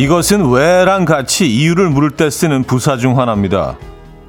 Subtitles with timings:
[0.00, 3.76] 이것은 왜랑 같이 이유를 물을 때 쓰는 부사 중 하나입니다.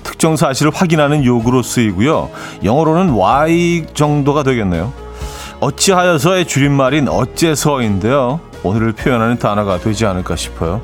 [0.04, 2.30] 특정 사실을 확인하는 요구로 쓰이고요.
[2.66, 4.92] 영어로는 why 정도가 되겠네요.
[5.62, 8.42] 어찌하여서의 줄임말인 어째서인데요.
[8.64, 10.82] 오늘을 표현하는 단어가 되지 않을까 싶어요.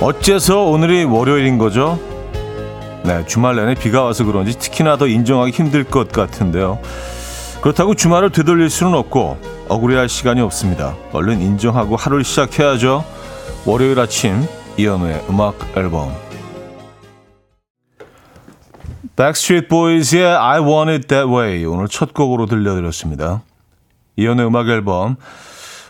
[0.00, 1.98] 어째서 오늘이 월요일인 거죠?
[3.02, 6.78] 네, 주말 내내 비가 와서 그런지 특히나 더 인정하기 힘들 것 같은데요.
[7.60, 9.36] 그렇다고 주말을 되돌릴 수는 없고
[9.68, 10.94] 억울해할 시간이 없습니다.
[11.12, 13.04] 얼른 인정하고 하루를 시작해야죠.
[13.66, 16.14] 월요일 아침 이연우의 음악 앨범
[19.16, 23.42] Backstreet Boys의 I Want It That Way 오늘 첫 곡으로 들려드렸습니다.
[24.14, 25.16] 이연우의 음악 앨범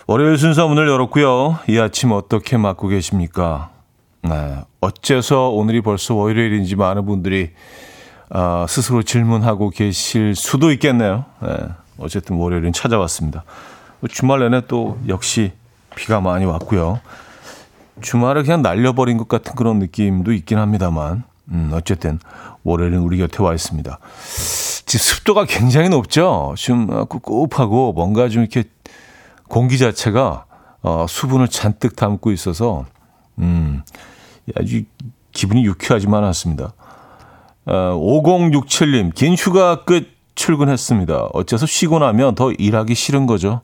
[0.06, 1.58] 월요일 순서 문을 열었고요.
[1.68, 3.77] 이 아침 어떻게 맞고 계십니까?
[4.22, 7.50] 네, 어째서 오늘이 벌써 월요일인지 많은 분들이
[8.30, 11.24] 어, 스스로 질문하고 계실 수도 있겠네요.
[11.40, 11.48] 네,
[11.98, 13.44] 어쨌든 월요일은 찾아왔습니다.
[14.10, 15.52] 주말 내내 또 역시
[15.96, 17.00] 비가 많이 왔고요.
[18.00, 22.20] 주말을 그냥 날려버린 것 같은 그런 느낌도 있긴 합니다만, 음, 어쨌든
[22.62, 23.98] 월요일은 우리 곁에 와 있습니다.
[24.86, 26.54] 지금 습도가 굉장히 높죠?
[26.56, 28.64] 좀 꿉꿉하고 뭔가 좀 이렇게
[29.48, 30.44] 공기 자체가
[30.82, 32.84] 어, 수분을 잔뜩 담고 있어서
[33.38, 33.82] 음,
[34.56, 34.82] 아주
[35.32, 36.72] 기분이 유쾌하지만 않습니다.
[37.66, 41.30] 어, 5067님, 긴 휴가 끝 출근했습니다.
[41.32, 43.60] 어째서 쉬고 나면 더 일하기 싫은 거죠?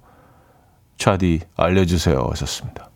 [0.98, 2.26] 차디, 알려주세요.
[2.30, 2.90] 하셨습니다.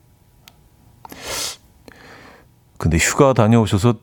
[2.77, 3.95] 근데 휴가 다녀오셔서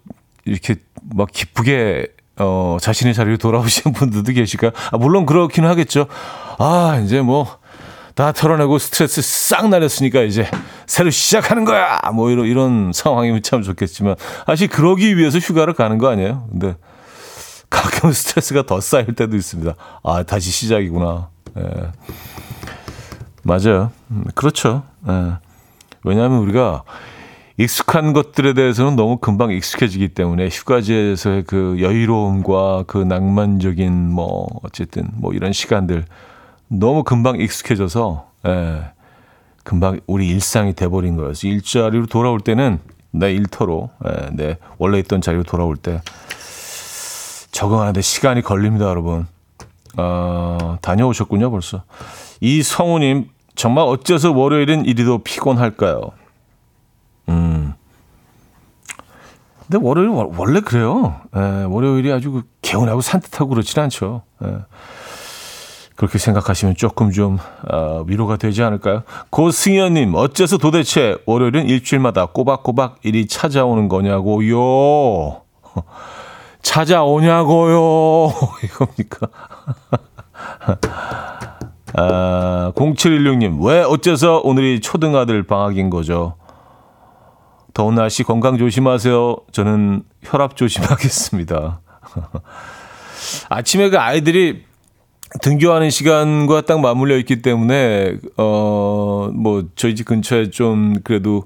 [0.45, 4.71] 이렇게 막 기쁘게 어, 자신의 자리로 돌아오시는 분들도 계실까요?
[4.91, 6.07] 아, 물론 그렇긴 하겠죠.
[6.57, 7.47] 아, 이제 뭐,
[8.15, 10.49] 다 털어내고 스트레스 싹 날렸으니까 이제
[10.87, 11.99] 새로 시작하는 거야.
[12.13, 14.15] 뭐 이런 이런 상황이면 참 좋겠지만
[14.45, 16.47] 사실 그러기 위해서 휴가를 가는 거 아니에요.
[16.49, 16.75] 근데
[17.69, 19.75] 가끔 스트레스가 더 쌓일 때도 있습니다.
[20.03, 21.27] 아 다시 시작이구나.
[21.57, 21.63] 예.
[23.43, 23.91] 맞아요.
[24.11, 24.83] 음, 그렇죠.
[25.09, 25.33] 예.
[26.05, 26.83] 왜냐하면 우리가
[27.57, 35.33] 익숙한 것들에 대해서는 너무 금방 익숙해지기 때문에 휴가지에서의 그 여유로움과 그 낭만적인 뭐 어쨌든 뭐
[35.33, 36.05] 이런 시간들
[36.67, 38.91] 너무 금방 익숙해져서 예,
[39.63, 41.33] 금방 우리 일상이 돼버린 거예요.
[41.41, 42.79] 일자리로 돌아올 때는
[43.11, 46.01] 내 일터로 예, 내 원래 있던 자리로 돌아올 때
[47.51, 49.27] 적응하는데 시간이 걸립니다, 여러분.
[49.97, 51.83] 어, 다녀오셨군요, 벌써.
[52.41, 56.11] 이 성우님, 정말 어째서 월요일은 이리도 피곤할까요?
[57.29, 57.73] 음.
[59.61, 61.21] 근데 월요일 원래 그래요.
[61.35, 64.23] 예, 월요일이 아주 그 개운하고 산뜻하고 그렇진 않죠.
[64.43, 64.57] 예.
[65.95, 67.37] 그렇게 생각하시면 조금 좀
[67.71, 69.03] 어, 위로가 되지 않을까요?
[69.29, 75.41] 고승현님, 어째서 도대체 월요일은 일주일마다 꼬박꼬박 일이 찾아오는 거냐고요?
[76.61, 78.33] 찾아오냐고요?
[78.63, 79.27] 이겁니까?
[81.97, 86.35] 아, 0716님, 왜 어째서 오늘이 초등아들 방학인 거죠?
[87.73, 89.37] 더운 날씨 건강 조심하세요.
[89.53, 91.79] 저는 혈압 조심하겠습니다.
[93.49, 94.65] 아침에 그 아이들이
[95.41, 101.43] 등교하는 시간과 딱 맞물려 있기 때문에 어 뭐 저희 집 근처에 좀 그래도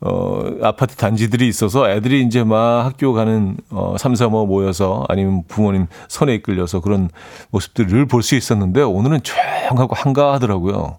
[0.00, 6.34] 어 아파트 단지들이 있어서 애들이 이제 막 학교 가는 어 삼삼오 모여서 아니면 부모님 손에
[6.34, 7.08] 이끌려서 그런
[7.50, 10.98] 모습들을 늘볼수 있었는데 오늘은 조용하고 한가하더라고요.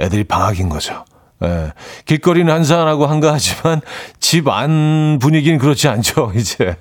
[0.00, 1.04] 애들이 방학인 거죠.
[1.42, 1.72] 예.
[2.04, 3.80] 길거리는 한산하고 한가하지만
[4.20, 6.76] 집 안 분위기는 그렇지 않죠, 이제.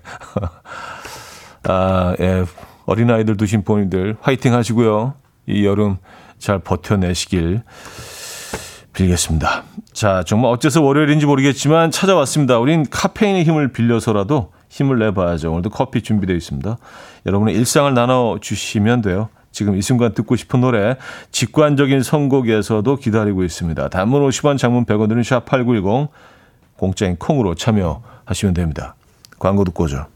[1.63, 2.43] 아, 예.
[2.85, 5.13] 어린아이들 두신 부모님들 화이팅 하시고요.
[5.47, 5.97] 이 여름
[6.38, 7.61] 잘 버텨내시길
[8.94, 9.63] 빌겠습니다.
[9.91, 12.59] 자, 정말 어째서 월요일인지 모르겠지만 찾아왔습니다.
[12.59, 15.51] 우린 카페인의 힘을 빌려서라도 힘을 내봐야죠.
[15.51, 16.77] 오늘도 커피 준비되어 있습니다.
[17.25, 19.30] 여러분의 일상을 나눠주시면 돼요.
[19.51, 20.97] 지금 이 순간 듣고 싶은 노래
[21.31, 23.89] 직관적인 선곡에서도 기다리고 있습니다.
[23.89, 26.09] 단문 50원, 장문 100원 드는 샵8910
[26.75, 28.95] 공짜인 콩으로 참여하시면 됩니다.
[29.38, 30.07] 광고 듣고 오죠.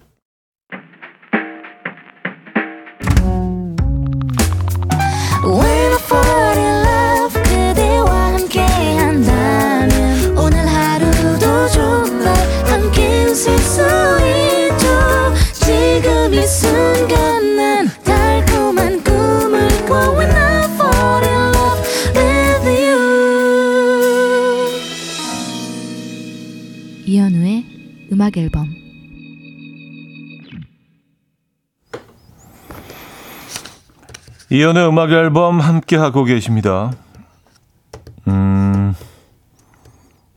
[28.28, 28.74] 음악 앨범
[34.50, 36.92] 이연의 음악 앨범 함께 하고 계십니다.
[38.28, 38.96] 음,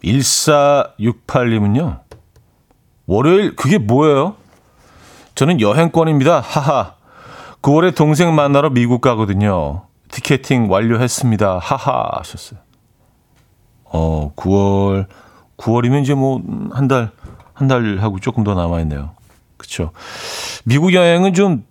[0.05, 2.01] 1468님은요.
[3.07, 4.37] 월요일 그게 뭐예요?
[5.41, 6.41] 저는 여행권입니다.
[6.41, 6.97] 하하.
[7.63, 9.87] 9월에 동생 만나러 미국 가거든요.
[10.11, 11.61] 티켓팅 완료했습니다.
[11.61, 12.61] 하하 하셨어요.
[13.85, 15.07] 어, 9월
[15.57, 16.43] 9월이면 이제 뭐
[16.75, 17.13] 한 달
[17.55, 19.13] 한 달하고 조금 더 남아 있네요.
[19.57, 19.93] 그렇죠.
[20.67, 21.65] 미국 여행은 좀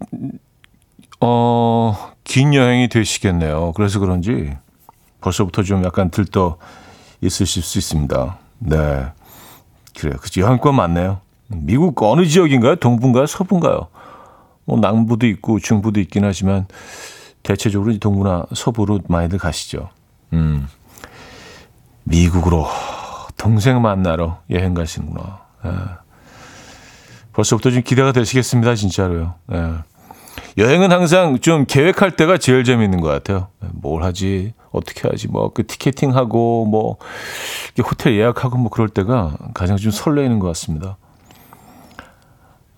[1.22, 3.74] 어, 긴 여행이 되시겠네요.
[3.74, 4.52] 그래서 그런지
[5.22, 6.58] 벌써부터 좀 약간 들떠
[7.22, 8.36] 있으실 수 있습니다.
[8.58, 9.12] 네.
[9.96, 10.18] 그래요.
[10.20, 10.42] 그죠.
[10.42, 11.22] 여행권 많네요.
[11.50, 12.76] 미국 어느 지역인가요?
[12.78, 13.26] 동부인가요?
[13.26, 13.88] 서부인가요?
[14.66, 16.68] 뭐 남부도 있고 중부도 있긴 하지만
[17.44, 19.90] 대체적으로 동부나 서부로 많이들 가시죠.
[20.34, 20.68] 음.
[22.04, 22.68] 미국으로
[23.38, 25.42] 동생 만나러 여행 가시는구나.
[25.66, 25.70] 예.
[27.34, 29.36] 벌써부터 좀 기대가 되시겠습니다, 진짜로요.
[29.54, 29.74] 예.
[30.58, 33.48] 여행은 항상 좀 계획할 때가 제일 재밌는 것 같아요.
[33.60, 36.98] 뭘 하지, 어떻게 하지, 뭐, 그 티켓팅하고, 뭐,
[37.84, 40.98] 호텔 예약하고 뭐 그럴 때가 가장 좀 설레이는 것 같습니다.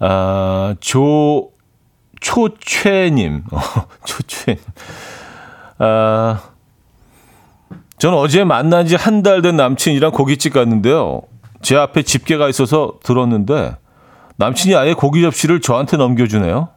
[0.03, 1.51] 아, 조,
[2.19, 3.59] 초최님, 어,
[4.03, 4.57] 초최.
[5.77, 6.41] 아,
[7.99, 11.21] 저는 어제 만난 지 한 달 된 남친이랑 고깃집 갔는데요.
[11.61, 13.75] 제 앞에 집게가 있어서 들었는데
[14.37, 16.69] 남친이 아예 고기 접시를 저한테 넘겨주네요.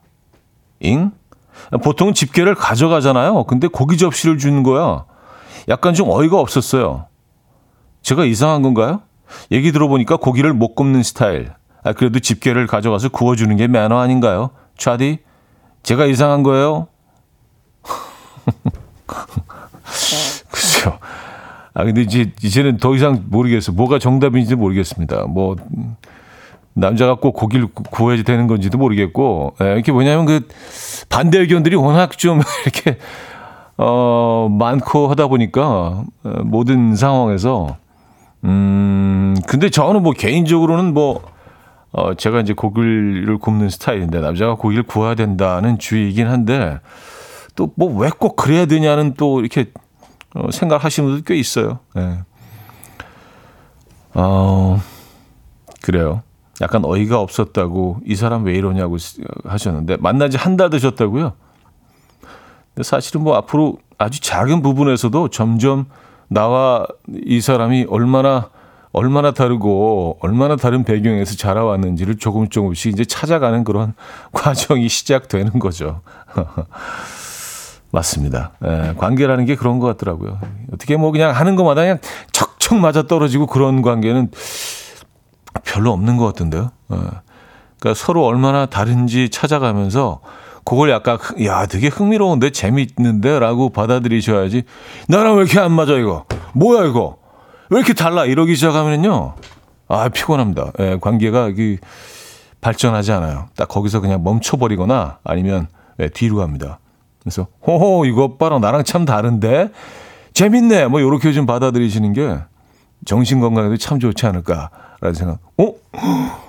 [0.80, 1.12] 잉?
[1.82, 3.44] 보통은 집게를 가져가잖아요.
[3.44, 5.06] 근데 고기 접시를 주는 거야.
[5.70, 7.06] 약간 좀 어이가 없었어요.
[8.02, 9.00] 제가 이상한 건가요?
[9.50, 11.52] 얘기 들어보니까 고기를 못 굽는 스타일.
[11.84, 14.50] 아, 그래도 집게를 가져가서 구워주는 게 매너 아닌가요?
[14.78, 15.18] 차디?
[15.82, 16.88] 제가 이상한 거예요?
[20.50, 20.98] 그죠.
[21.74, 23.76] 아, 근데 이제, 이제는 더 이상 모르겠어요.
[23.76, 25.26] 뭐가 정답인지 모르겠습니다.
[25.28, 25.56] 뭐,
[26.72, 30.48] 남자가 꼭 고기를 구워야 되는 건지도 모르겠고, 예, 이렇게 뭐냐면 그
[31.10, 32.98] 반대 의견들이 워낙 좀 이렇게,
[33.76, 37.76] 어, 많고 하다 보니까, 어, 모든 상황에서,
[38.44, 41.33] 음, 근데 저는 뭐 개인적으로는 뭐,
[41.96, 46.80] 어, 제가 이제 고기를 굽는 스타일인데, 남자가 고기를 구워야 된다는 주의이긴 한데,
[47.56, 49.70] 또 뭐 왜 꼭 그래야 되냐는 또 이렇게
[50.34, 51.78] 어, 생각하시는 분들 꽤 있어요.
[51.94, 52.18] 네.
[54.14, 54.80] 어,
[55.82, 56.22] 그래요.
[56.60, 58.96] 약간 어이가 없었다고 이 사람 왜 이러냐고
[59.44, 61.32] 하셨는데 만난 지 한 달 되셨다고요?
[62.74, 65.86] 근데 사실은 뭐 앞으로 아주 작은 부분에서도 점점
[66.28, 66.86] 나와
[67.24, 68.50] 이 사람이 얼마나
[68.94, 73.92] 얼마나 다르고 얼마나 다른 배경에서 자라왔는지를 조금 조금씩 이제 찾아가는 그런
[74.32, 76.00] 과정이 시작되는 거죠.
[77.90, 78.52] 맞습니다.
[78.64, 80.38] 예, 관계라는 게 그런 것 같더라고요.
[80.72, 81.98] 어떻게 뭐 그냥 하는 것마다 그냥
[82.32, 84.30] 척척 맞아 떨어지고 그런 관계는
[85.64, 86.70] 별로 없는 것 같은데요.
[86.92, 86.96] 예.
[87.78, 90.20] 그러니까 서로 얼마나 다른지 찾아가면서
[90.64, 94.62] 그걸 약간 야 되게 흥미로운데 재밌는데라고 받아들이셔야지
[95.08, 96.24] 나랑 왜 이렇게 안 맞아 이거
[96.54, 97.18] 뭐야 이거
[97.70, 99.34] 왜 이렇게 달라 이러기 시작하면요
[99.88, 100.72] 아 피곤합니다.
[100.80, 101.78] 예, 관계가 이
[102.60, 103.48] 발전하지 않아요.
[103.56, 105.68] 딱 거기서 그냥 멈춰버리거나 아니면
[106.00, 106.78] 예, 뒤로 갑니다.
[107.22, 109.70] 그래서 호호 이거 봐라 나랑 참 다른데
[110.32, 112.38] 재밌네 뭐 이렇게 좀 받아들이시는 게
[113.04, 115.38] 정신 건강에도 참 좋지 않을까라는 생각.
[115.58, 115.74] 어?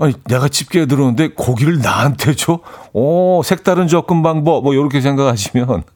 [0.00, 2.60] 아니 내가 집게에 들어오는데 고기를 나한테 줘?
[2.92, 5.82] 오 색다른 접근 방법 뭐 이렇게 생각하시면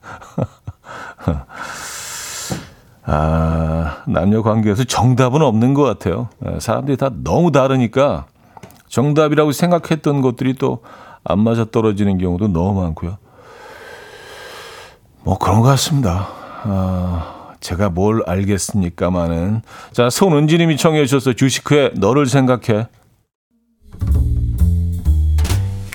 [3.05, 6.29] 아 남녀 관계에서 정답은 없는 것 같아요.
[6.47, 8.25] 예, 사람들이 다 너무 다르니까
[8.87, 10.79] 정답이라고 생각했던 것들이 또
[11.23, 13.17] 안 맞아 떨어지는 경우도 너무 많고요.
[15.23, 16.27] 뭐 그런 것 같습니다.
[16.63, 19.61] 아, 제가 뭘 알겠습니까마는.
[19.93, 22.87] 자, 손은지님이 청해 주셔서 주식회 너를 생각해.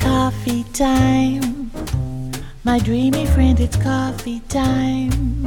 [0.00, 0.64] Coffee.
[2.64, 5.46] My dreamy friend, it's coffee time.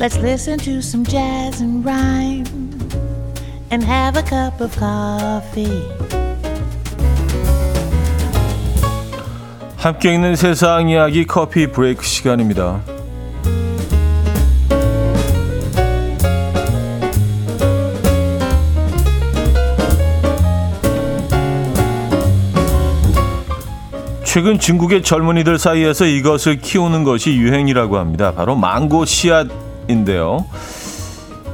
[0.00, 2.46] Let's listen to some jazz and rhyme
[3.70, 5.82] and have a cup of coffee.
[9.76, 12.80] 함께 있는 세상 이야기 커피 브레이크 시간입니다.
[24.24, 28.32] 최근 중국의 젊은이들 사이에서 이것을 키우는 것이 유행이라고 합니다.
[28.32, 30.46] 바로 망고 씨앗 인데요.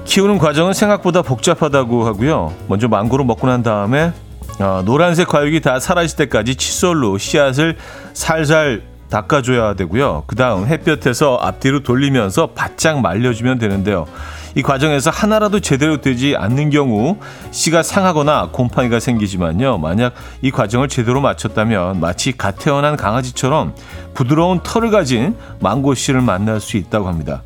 [0.05, 2.53] 키우는 과정은 생각보다 복잡하다고 하고요.
[2.69, 4.13] 먼저 망고를 먹고 난 다음에
[4.61, 7.77] 어, 노란색 과육이 다 사라질 때까지 칫솔로 씨앗을
[8.15, 10.25] 살살 닦아줘야 되고요.
[10.27, 14.07] 그 다음 햇볕에서 앞뒤로 돌리면서 바짝 말려주면 되는데요.
[14.55, 17.19] 이 과정에서 하나라도 제대로 되지 않는 경우
[17.51, 19.79] 씨가 상하거나 곰팡이가 생기지만요.
[19.79, 23.75] 만약 이 과정을 제대로 마쳤다면 마치 갓 태어난 강아지처럼
[24.15, 27.43] 부드러운 털을 가진 망고 씨를 만날 수 있다고 합니다.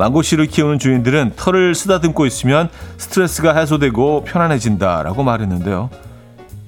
[0.00, 5.90] 망고씨를 키우는 주인들은 털을 쓰다듬고 있으면 스트레스가 해소되고 편안해진다라고 말했는데요.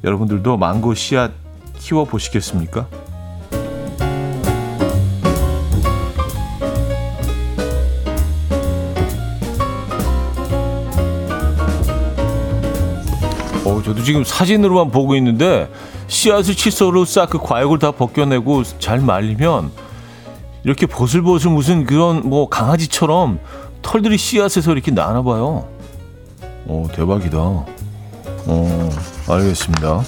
[0.05, 1.33] 여러분들도 망고 씨앗
[1.79, 2.87] 키워 보시겠습니까?
[13.65, 15.71] 어, 저도 지금 사진으로만 보고 있는데
[16.09, 19.71] 씨앗을 칫솔로 싹 그 과육을 다 벗겨내고 잘 말리면
[20.65, 23.41] 이렇게 보슬보슬 무슨 그런 뭐 강아지처럼
[23.83, 25.67] 털들이 씨앗에서 이렇게 나나 봐요.
[26.67, 27.39] 오, 대박이다.
[27.39, 28.91] 어,
[29.29, 30.03] 알겠습니다.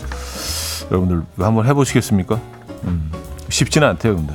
[0.91, 2.41] 여러분들 한번 해보시겠습니까?
[2.85, 3.11] 음,
[3.49, 4.35] 쉽지는 않대요, 근데.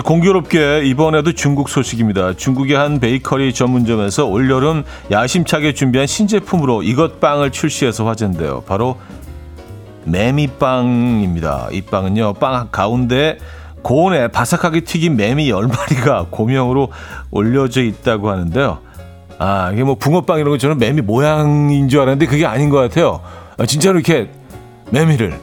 [0.00, 2.34] 공교롭게 이번에도 중국 소식입니다.
[2.34, 8.62] 중국의 한 베이커리 전문점에서 올여름 야심차게 준비한 신제품으로 이것 빵을 출시해서 화제인데요.
[8.62, 8.96] 바로
[10.04, 11.68] 매미빵입니다.
[11.72, 13.38] 이 빵은요, 빵 가운데
[13.82, 16.90] 고온에 바삭하게 튀긴 매미 10마리가 고명으로
[17.30, 18.78] 올려져 있다고 하는데요.
[19.38, 23.20] 아, 이게 뭐 붕어빵 이런 거 저는 매미 모양인 줄 알았는데 그게 아닌 것 같아요.
[23.58, 24.30] 아, 진짜로 이렇게
[24.90, 25.38] 매미를.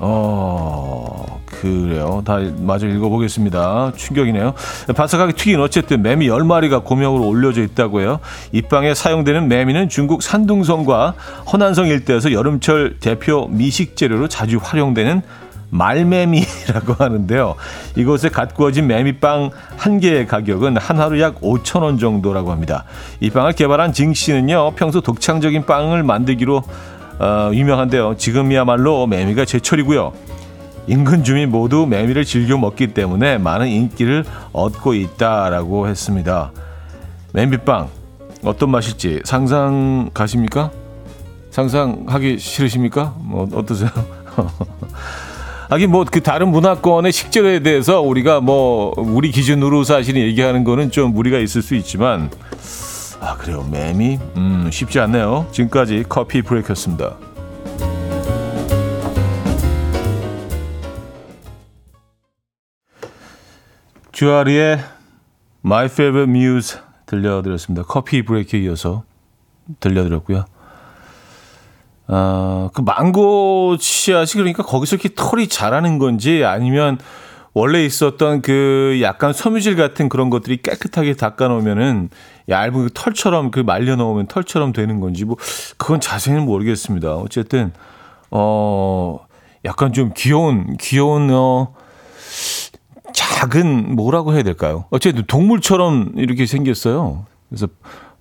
[0.00, 2.22] 어, 그래요.
[2.24, 3.92] 다 마저 읽어보겠습니다.
[3.94, 4.54] 충격이네요.
[4.96, 8.18] 바삭하게 튀긴 어쨌든 매미 10마리가 고명으로 올려져 있다고 해요.
[8.52, 11.14] 이 빵에 사용되는 매미는 중국 산둥성과
[11.52, 15.22] 허난성 일대에서 여름철 대표 미식 재료로 자주 활용되는
[15.70, 17.54] 말매미라고 하는데요.
[17.96, 22.84] 이곳에 갓 구워진 매미빵 한 개의 가격은 한 하루 약 5천 원 정도라고 합니다.
[23.20, 24.72] 이 빵을 개발한 징 씨는요.
[24.76, 26.62] 평소 독창적인 빵을 만들기로
[27.20, 28.16] 어, 유명한데요.
[28.16, 30.12] 지금이야말로 매미가 제철이고요.
[30.86, 36.50] 인근 주민 모두 매미를 즐겨 먹기 때문에 많은 인기를 얻고 있다라고 했습니다.
[37.32, 37.88] 매미빵
[38.42, 40.70] 어떤 맛일지 상상 가십니까?
[41.50, 43.14] 상상하기 싫으십니까?
[43.18, 43.90] 뭐 어떠세요?
[45.70, 51.38] 하긴 뭐그 다른 문화권의 식재료에 대해서 우리가 뭐 우리 기준으로 사실 얘기하는 거는 좀 무리가
[51.38, 52.28] 있을 수 있지만
[53.20, 55.46] 아 그래요 매미 음 쉽지 않네요.
[55.52, 57.16] 지금까지 커피 브레이크였습니다.
[64.10, 64.80] 주아리의
[65.64, 67.84] My Favorite Muse 들려드렸습니다.
[67.86, 69.04] 커피 브레이크에 이어서
[69.78, 70.44] 들려드렸고요.
[72.12, 76.98] 어, 그 망고 씨앗이 그러니까 거기서 이렇게 털이 자라는 건지 아니면
[77.52, 82.10] 원래 있었던 그 약간 섬유질 같은 그런 것들이 깨끗하게 닦아 놓으면은
[82.48, 85.36] 얇은 그 털처럼 그 말려 놓으면 털처럼 되는 건지 뭐
[85.78, 87.14] 그건 자세히는 모르겠습니다.
[87.14, 87.72] 어쨌든
[88.32, 89.20] 어
[89.64, 91.74] 약간 좀 귀여운 귀여운 어
[93.12, 94.84] 작은 뭐라고 해야 될까요?
[94.90, 97.26] 어쨌든 동물처럼 이렇게 생겼어요.
[97.48, 97.68] 그래서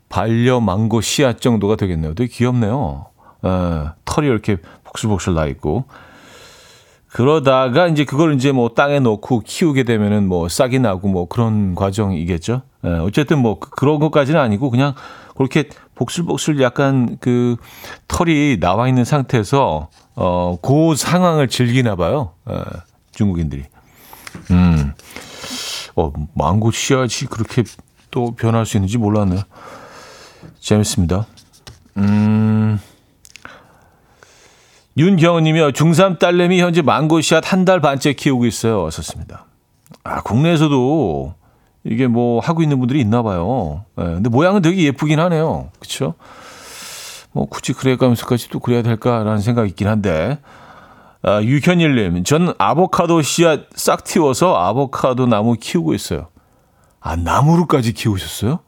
[0.10, 2.14] 반려 망고 씨앗 정도가 되겠네요.
[2.14, 3.06] 되게 귀엽네요.
[3.42, 5.86] 어, 털이 이렇게 복슬복슬 나 있고
[7.08, 12.62] 그러다가 이제 그걸 이제 뭐 땅에 놓고 키우게 되면은 뭐 싹이 나고 뭐 그런 과정이겠죠.
[12.86, 14.94] 예, 어쨌든 뭐 그, 그런 것까지는 아니고 그냥
[15.36, 17.56] 그렇게 복슬복슬 약간 그
[18.08, 22.34] 털이 나와 있는 상태에서 어, 그 상황을 즐기나 봐요.
[22.50, 22.56] 예,
[23.12, 23.64] 중국인들이.
[24.52, 24.94] 음.
[25.96, 27.64] 어, 망고 씨앗이 그렇게
[28.12, 29.42] 또 변할 수 있는지 몰랐네요.
[30.60, 31.26] 재밌습니다.
[31.98, 32.80] 음.
[35.00, 35.70] 윤경은님이요.
[35.72, 38.84] 중3 딸내미 현재 망고씨앗 한 달 반째 키우고 있어요.
[38.84, 39.46] 왔었습니다.
[40.04, 41.34] 아, 국내에서도
[41.86, 43.86] 이게 뭐 하고 있는 분들이 있나 봐요.
[43.96, 45.70] 네, 근데 모양은 되게 예쁘긴 하네요.
[45.80, 46.16] 그쵸?
[47.32, 50.38] 뭐 굳이 그래 가면서까지 또 그래야 될까라는 생각이 있긴 한데.
[51.22, 56.28] 아, 유현일님, 전 아보카도 씨앗 싹 틔워서 아보카도 나무 키우고 있어요.
[57.00, 58.60] 아, 나무로까지 키우셨어요?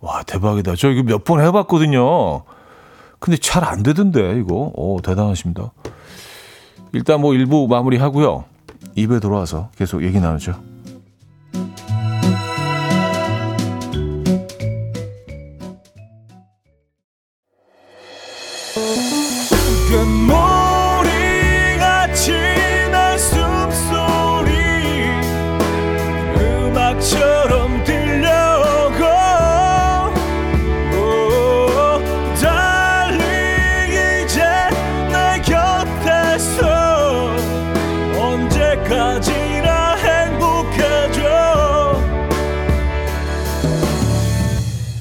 [0.00, 0.74] 와, 대박이다.
[0.76, 2.42] 저 이거 몇 번 해봤거든요.
[3.20, 4.72] 근데 잘 안 되던데 이거.
[4.74, 5.72] 오, 대단하십니다.
[6.92, 8.44] 일단 뭐 일부 마무리하고요.
[8.96, 10.69] 입에 돌아와서 계속 얘기 나누죠.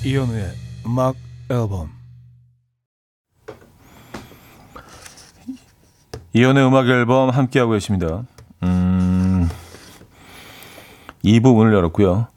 [0.10, 0.53] 이현우의
[0.88, 1.15] 음악
[1.50, 1.91] 앨범
[6.34, 8.24] 이현우의 음악 앨범 함께하고 계십니다.
[8.63, 9.48] 음,
[11.24, 12.27] 2부 문을 열었고요.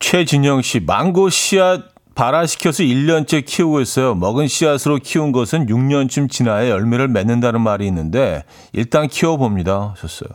[0.00, 4.14] 최진영 씨, 망고 씨앗 발화시켜서 1년째 키우고 있어요.
[4.14, 9.94] 먹은 씨앗으로 키운 것은 6년쯤 지나야 열매를 맺는다는 말이 있는데 일단 키워봅니다.
[9.96, 10.28] 하셨어요.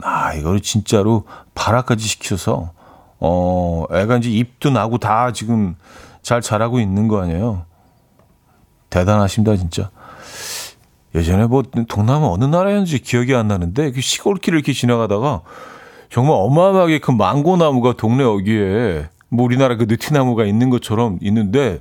[0.00, 2.72] 아, 이거를 진짜로 발화까지 시켜서
[3.20, 5.74] 어, 애가 이제 입도 나고 다 지금
[6.22, 7.66] 잘 자라고 있는 거 아니에요?
[8.88, 9.90] 대단하십니다, 진짜.
[11.14, 15.42] 예전에 뭐 동남아 어느 나라였는지 기억이 안 나는데 그 시골길을 이렇게 지나가다가
[16.08, 21.80] 정말 어마어마하게 큰 망고 나무가 동네 여기에 뭐 우리나라 그 느티나무가 있는 것처럼 있는데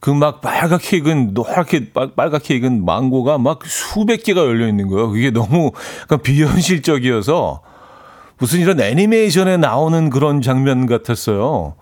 [0.00, 5.10] 그 막 빨갛게 익은 노랗게 빨갛게 익은 망고가 막 수백 개가 열려 있는 거예요.
[5.10, 5.72] 그게 너무
[6.02, 7.60] 약간 비현실적이어서
[8.38, 11.74] 무슨 이런 애니메이션에 나오는 그런 장면 같았어요.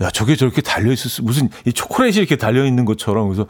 [0.00, 1.22] 야, 저게 저렇게 달려 있었어.
[1.22, 3.28] 무슨 이 초콜릿이 이렇게 달려 있는 것처럼.
[3.28, 3.46] 그래서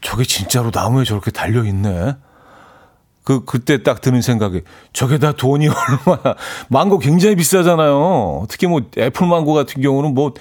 [0.00, 2.16] 저게 진짜로 나무에 저렇게 달려 있네.
[3.26, 5.66] 그, 그때 딱 드는 생각이, 저게 다 돈이
[6.06, 6.36] 얼마나,
[6.68, 8.46] 망고 굉장히 비싸잖아요.
[8.48, 10.32] 특히 뭐 애플 망고 같은 경우는 뭐,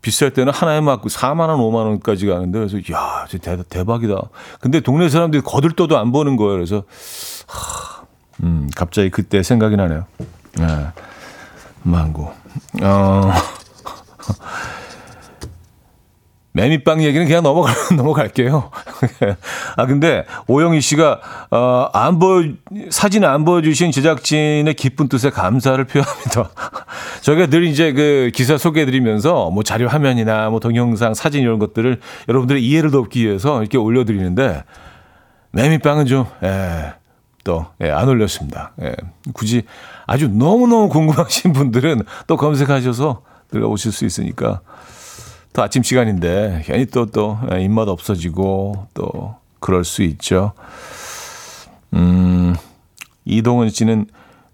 [0.00, 4.14] 비쌀 때는 하나에 막 4만원, 5만원까지 가는데, 그래서, 야, 대, 대박이다.
[4.60, 6.52] 근데 동네 사람들이 거들떠도 안 보는 거예요.
[6.52, 6.84] 그래서,
[7.48, 8.04] 하,
[8.44, 10.04] 음, 갑자기 그때 생각이 나네요.
[10.58, 10.66] 네.
[11.82, 12.32] 망고.
[12.82, 13.32] 어.
[16.54, 18.70] 매미빵 얘기는 그냥 넘어가, 넘어갈게요.
[19.76, 22.44] 아, 근데 오영희 씨가, 어, 안 보여,
[22.90, 26.50] 사진 안 보여주신 제작진의 기쁜 뜻에 감사를 표합니다.
[27.22, 32.62] 저희가 늘 이제 그 기사 소개해드리면서 뭐 자료 화면이나 뭐 동영상, 사진 이런 것들을 여러분들의
[32.62, 34.64] 이해를 돕기 위해서 이렇게 올려드리는데,
[35.52, 36.92] 매미빵은 좀, 예,
[37.44, 38.72] 또, 예, 안 올렸습니다.
[38.82, 38.94] 예,
[39.32, 39.62] 굳이
[40.06, 44.60] 아주 너무너무 궁금하신 분들은 또 검색하셔서 들어오실 수 있으니까
[45.52, 50.52] 또 아침 시간인데 괜히 또 또 입맛 없어지고 또 그럴 수 있죠.
[51.94, 52.54] 음,
[53.24, 54.06] 이동은 씨는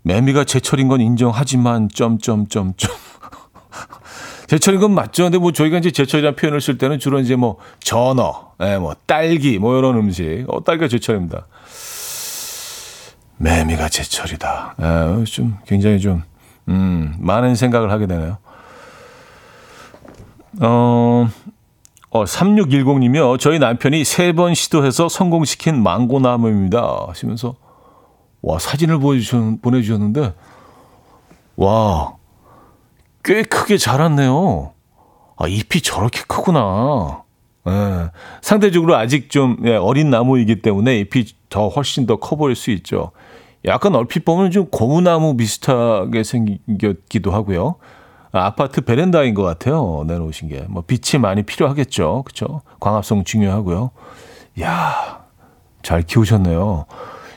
[0.03, 2.75] 매미가 제철인 건 인정하지만 점점점점
[4.49, 5.25] 제철인 건 맞죠.
[5.25, 9.59] 근데 뭐 저희가 이제 제철이라는 표현을 쓸 때는 주로 이제 뭐 전어, 예, 뭐 딸기
[9.59, 10.47] 뭐 이런 음식.
[10.49, 11.47] 어, 딸기가 제철입니다.
[13.37, 14.75] 매미가 제철이다.
[14.81, 16.23] 예, 좀 굉장히 좀
[16.69, 18.39] 음, 많은 생각을 하게 되네요.
[20.61, 21.29] 어,
[22.11, 23.39] 어 3610님이요.
[23.39, 27.07] 저희 남편이 세 번 시도해서 성공시킨 망고나무입니다.
[27.09, 27.55] 하시면서
[28.43, 30.35] 와 사진을 보여주셨, 보내주셨는데
[31.57, 32.13] 와
[33.25, 34.73] 꽤 크게 자랐네요.
[35.37, 37.25] 아 잎이 저렇게 크구나.
[37.69, 42.71] 예, 상대적으로 아직 좀 예, 어린 나무이기 때문에 잎이 더 훨씬 더 커 보일 수
[42.71, 43.11] 있죠.
[43.67, 47.75] 약간 얼핏 보면 좀 고무나무 비슷하게 생겼기도 하고요.
[48.33, 50.05] 아, 파트 베란다인 것 같아요.
[50.07, 50.67] 내놓으신 게.
[50.69, 52.23] 뭐 빛이 많이 필요하겠죠.
[52.25, 52.63] 그렇죠?
[52.81, 53.91] 광합성 중요하고요.
[54.61, 55.25] 야,
[55.83, 56.85] 잘 키우셨네요.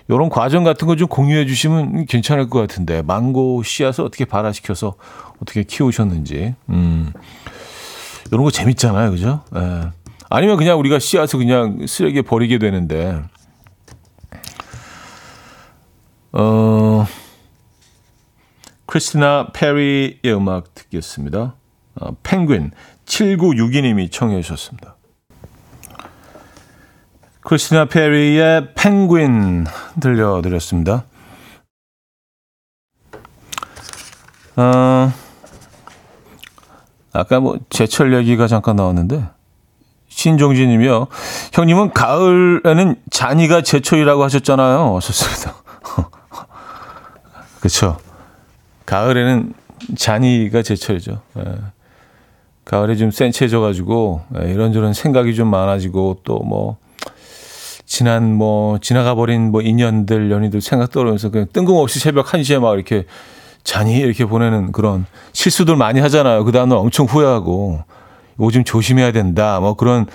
[0.09, 4.95] 이런 과정 같은 거 좀 공유해 주시면 괜찮을 것 같은데 망고 씨앗을 어떻게 발화시켜서
[5.41, 7.13] 어떻게 키우셨는지 음
[8.29, 9.41] 이런 거 재밌잖아요, 그죠?
[9.55, 9.83] 예.
[10.29, 13.21] 아니면 그냥 우리가 씨앗을 그냥 쓰레기에 버리게 되는데
[16.33, 17.05] 어.
[18.91, 21.55] 크리스티나 페리의 음악 듣겠습니다.
[21.95, 22.71] 어, 펭귄
[23.05, 24.97] 7962님이 청해 주셨습니다.
[27.39, 29.65] 크리스티나 페리의 펭귄
[30.01, 31.05] 들려드렸습니다.
[34.57, 35.13] 어,
[37.13, 39.25] 아까 뭐 제철 얘기가 잠깐 나왔는데
[40.09, 41.07] 신종진 님이요.
[41.53, 44.99] 형님은 가을에는 잔이가 제철이라고 하셨잖아요.
[45.01, 45.55] 좋습니다.
[47.61, 47.97] 그렇죠.
[48.91, 49.53] 가을에는
[49.97, 51.21] 잔이가 제철이죠.
[51.37, 51.43] 예.
[52.65, 56.75] 가을에 좀 센치해져가지고 예, 이런저런 생각이 좀 많아지고 또 뭐
[57.85, 63.05] 지난 뭐 지나가 버린 뭐 인연들 연인들 생각 떠오르면서 그냥 뜬금없이 새벽 1시에 막 이렇게
[63.63, 66.43] 잔이 이렇게 보내는 그런 실수들 많이 하잖아요.
[66.43, 67.83] 그 다음날 엄청 후회하고
[68.41, 69.59] 요즘 조심해야 된다.
[69.61, 70.05] 뭐 그런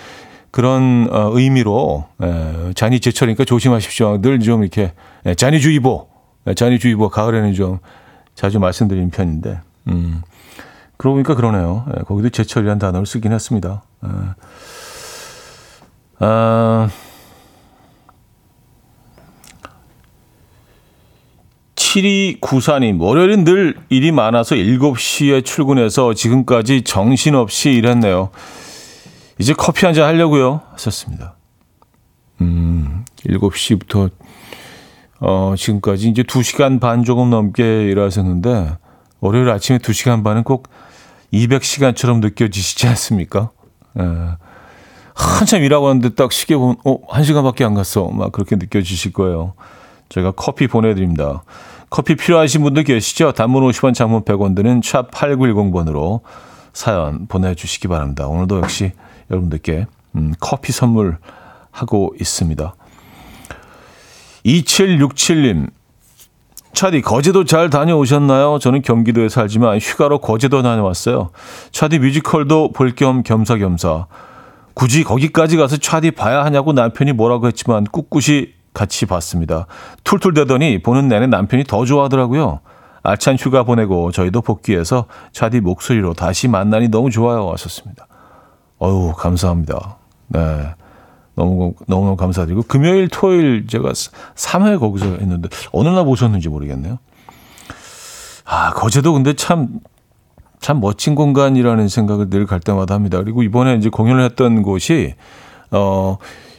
[0.51, 4.21] 그런 어, 의미로 에, 예, 잔이 제철이니까 조심하십시오.
[4.21, 4.93] 늘 좀 이렇게
[5.25, 6.09] 에, 잔이주의보,
[6.49, 7.79] 에, 잔이주의보 가을에는 좀
[8.37, 10.23] 자주 말씀드리는 편인데, 음,
[10.97, 11.87] 그러고 보니까 그러네요.
[11.99, 13.83] 예, 거기도 제철이라는 단어를 쓰긴 했습니다.
[14.05, 14.09] 예.
[16.21, 16.89] 아,
[21.75, 28.31] 7294님, 월요일은 늘 일이 많아서 7시에 출근해서 지금까지 정신없이 일했네요.
[29.39, 30.63] 이제 커피 한 잔 하려고요.
[30.73, 31.35] 하셨습니다.
[32.41, 34.11] 음, 7시부터
[35.21, 38.77] 어, 지금까지 이제 2시간 반 조금 넘게 일하셨는데,
[39.21, 40.69] 월요일 아침에 2시간 반은 꼭
[41.33, 43.51] 200시간처럼 느껴지시지 않습니까?
[43.99, 44.37] 에, 예.
[45.15, 48.09] 한참 일하고 왔는데 딱 시계 보면, 어, 1시간밖에 안 갔어.
[48.09, 49.55] 막 그렇게 느껴지실 거예요.
[50.11, 51.43] 제가 커피 보내 드립니다.
[51.89, 53.33] 커피 필요하신 분들 계시죠?
[53.33, 56.21] 단문 50원, 장문 100원 드는 샵 8910번으로
[56.73, 58.27] 사연 보내 주시기 바랍니다.
[58.27, 58.93] 오늘도 역시
[59.31, 61.17] 여러분들께 음, 커피 선물
[61.71, 62.75] 하고 있습니다.
[64.47, 65.69] 2767님,
[66.73, 68.59] 차디, 거제도 잘 다녀오셨나요?
[68.61, 71.31] 저는 경기도에 살지만 휴가로 거제도 다녀왔어요.
[71.73, 74.07] 차디 뮤지컬도 볼 겸 겸사겸사.
[74.75, 79.67] 굳이 거기까지 가서 차디 봐야 하냐고 남편이 뭐라고 했지만 꿋꿋이 같이 봤습니다.
[80.05, 82.61] 툴툴대더니 보는 내내 남편이 더 좋아하더라고요.
[83.03, 88.07] 알찬 휴가 보내고 저희도 복귀해서 차디 목소리로 다시 만나니 너무 좋아요 하셨습니다.
[88.83, 89.97] 어유 감사합니다.
[90.29, 90.75] 네.
[91.37, 96.99] 너무, 너무 감사드리고, 금요일, 토요일 제가 3회 거기서 했는데, 어느 날 보셨는지 모르겠네요.
[98.45, 99.81] 아, 거제도 근데 참,
[100.61, 103.19] 참 멋진 공간이라는 생각을 늘 갈 때마다 합니다.
[103.19, 105.15] 그리고 이번에 이제 공연을 했던 곳이,
[105.71, 106.17] 어,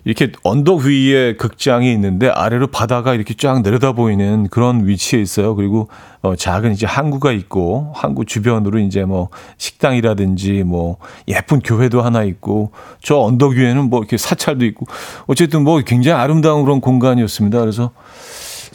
[0.07, 5.53] 이렇게 언덕 위에 극장이 있는데 아래로 바다가 이렇게 쫙 내려다 보이는 그런 위치에 있어요.
[5.53, 5.89] 그리고
[6.21, 10.95] 어 작은 이제 항구가 있고 항구 주변으로 이제 뭐 식당이라든지 뭐
[11.27, 12.71] 예쁜 교회도 하나 있고
[13.03, 14.85] 저 언덕 위에는 뭐 이렇게 사찰도 있고
[15.25, 17.59] 어쨌든 뭐 굉장히 아름다운 그런 공간이었습니다.
[17.59, 17.91] 그래서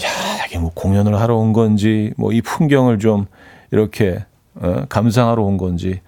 [0.05, 3.25] 야, 이게 뭐 공연을 하러 온 건지 뭐 이 풍경을 좀
[3.71, 4.23] 이렇게
[4.57, 6.03] 어, 감상하러 온 건지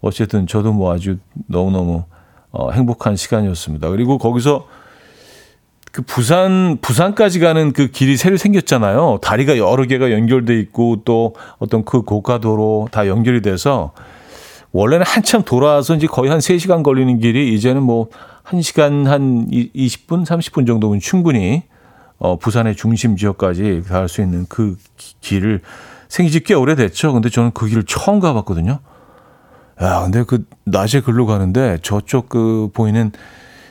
[0.00, 2.04] 어쨌든 저도 뭐 아주 너무너무
[2.54, 3.90] 어, 행복한 시간이었습니다.
[3.90, 4.66] 그리고 거기서
[5.90, 9.18] 그 부산 부산까지 가는 그 길이 새로 생겼잖아요.
[9.22, 13.92] 다리가 여러 개가 연결돼 있고 또 어떤 그 고가도로 다 연결이 돼서
[14.72, 18.08] 원래는 한참 돌아와서 이제 거의 한 3시간 걸리는 길이 이제는 뭐
[18.44, 21.62] 1시간 한 20분, 30분 정도면 충분히
[22.18, 24.76] 어 부산의 중심 지역까지 갈 수 있는 그
[25.20, 25.60] 길을
[26.08, 27.12] 생긴 지꽤 오래됐죠.
[27.12, 28.78] 근데 저는 그 길을 처음 가봤거든요.
[29.82, 33.12] 야, 근데 그 낮에 글로 가는데 저쪽 그 보이는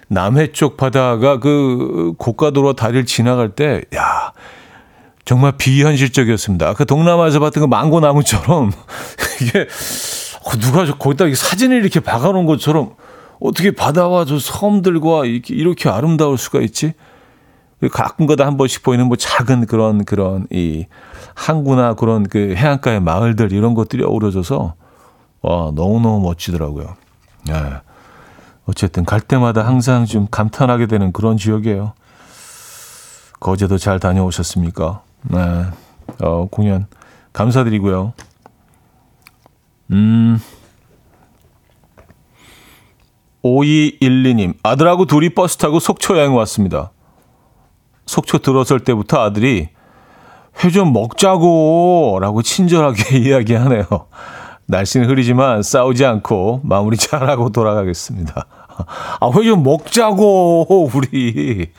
[0.09, 4.33] 남해 쪽 바다가 그 고가도로 다리를 지나갈 때, 야,
[5.25, 6.73] 정말 비현실적이었습니다.
[6.73, 8.71] 그 동남아에서 봤던 그 망고 나무처럼
[9.41, 9.67] 이게
[10.43, 12.95] 어, 누가 거기다 사진을 이렇게 박아놓은 것처럼
[13.39, 16.93] 어떻게 바다와 저 섬들과 이렇게, 이렇게 아름다울 수가 있지?
[17.91, 20.85] 가끔가다 한 번씩 보이는 뭐 작은 그런 그런 이
[21.35, 24.75] 항구나 그런 그 해안가의 마을들 이런 것들이 어우러져서
[25.43, 26.95] 와, 너무너무 멋지더라고요.
[27.45, 27.53] 네.
[28.65, 31.93] 어쨌든 갈 때마다 항상 좀 감탄하게 되는 그런 지역이에요.
[33.39, 35.01] 거제도 잘 다녀오셨습니까?
[35.23, 35.65] 네.
[36.21, 36.87] 어, 공연
[37.33, 38.13] 감사드리고요.
[39.91, 40.39] 음.
[43.43, 46.91] 5212님, 아들하고 둘이 버스 타고 속초 여행 왔습니다.
[48.05, 49.69] 속초 들어설 때부터 아들이
[50.63, 53.83] 회 좀 먹자고 라고 친절하게 이야기하네요.
[54.73, 58.47] 날씨는 흐리지만 싸우지 않고 마무리 잘하고 돌아가겠습니다.
[59.19, 61.71] 아, 회좀 먹자고, 우리.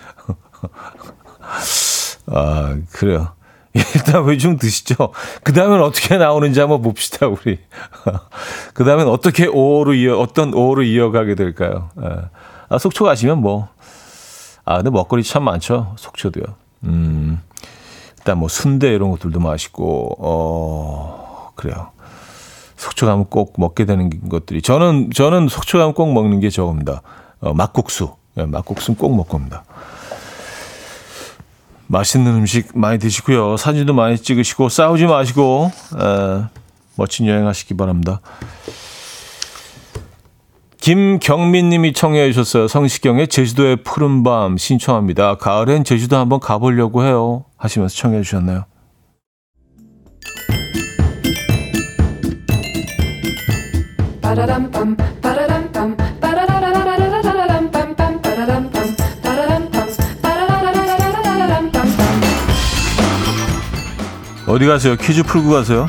[2.26, 3.33] 아, 그래요.
[3.74, 5.12] 일단 회좀 드시죠.
[5.42, 7.59] 그 다음엔 어떻게 나오는지 한번 봅시다, 우리.
[8.74, 11.90] 그 다음엔 어떻게 5호로 이어, 어떤 5호로 이어가게 될까요?
[12.68, 13.68] 아, 속초 가시면 뭐.
[14.64, 15.94] 아, 근데 먹거리 참 많죠.
[15.98, 16.44] 속초도요.
[16.85, 17.40] 음.
[18.18, 21.93] 일단 뭐 순대 이런 것들도 맛있고, 어, 그래요.
[22.85, 27.01] 속초 가면 꼭 먹게 되는 것들이 저는 저는 속초 가면 꼭 먹는 게 저겁니다.
[27.40, 28.14] 어, 막국수.
[28.35, 29.64] 네, 막국수는 꼭 먹고 옵니다.
[31.87, 33.57] 맛있는 음식 많이 드시고요.
[33.57, 36.44] 사진도 많이 찍으시고 싸우지 마시고 에,
[36.97, 38.20] 멋진 여행하시기 바랍니다.
[40.79, 42.68] 김경민 님이 청해 주셨어요.
[42.68, 45.37] 성시경의 제주도의 푸른 밤 신청합니다.
[45.37, 47.44] 가을엔 제주도 한번 가보려고 해요.
[47.57, 48.64] 하시면서 청해 주셨나요?
[64.47, 64.97] 어디 가세요?
[64.97, 65.88] 퀴즈 풀고 가세요.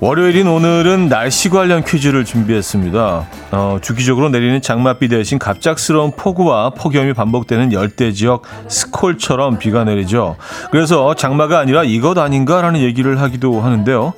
[0.00, 3.26] 월요일인 오늘은 날씨 관련 퀴즈를 준비했습니다.
[3.54, 10.36] 어, 주기적으로 내리는 장맛비 대신 갑작스러운 폭우와 폭염이 반복되는 열대 지역 스콜처럼 비가 내리죠.
[10.72, 14.12] 그래서 장마가 아니라 이것 아닌가라는 얘기를 하기도 하는데요.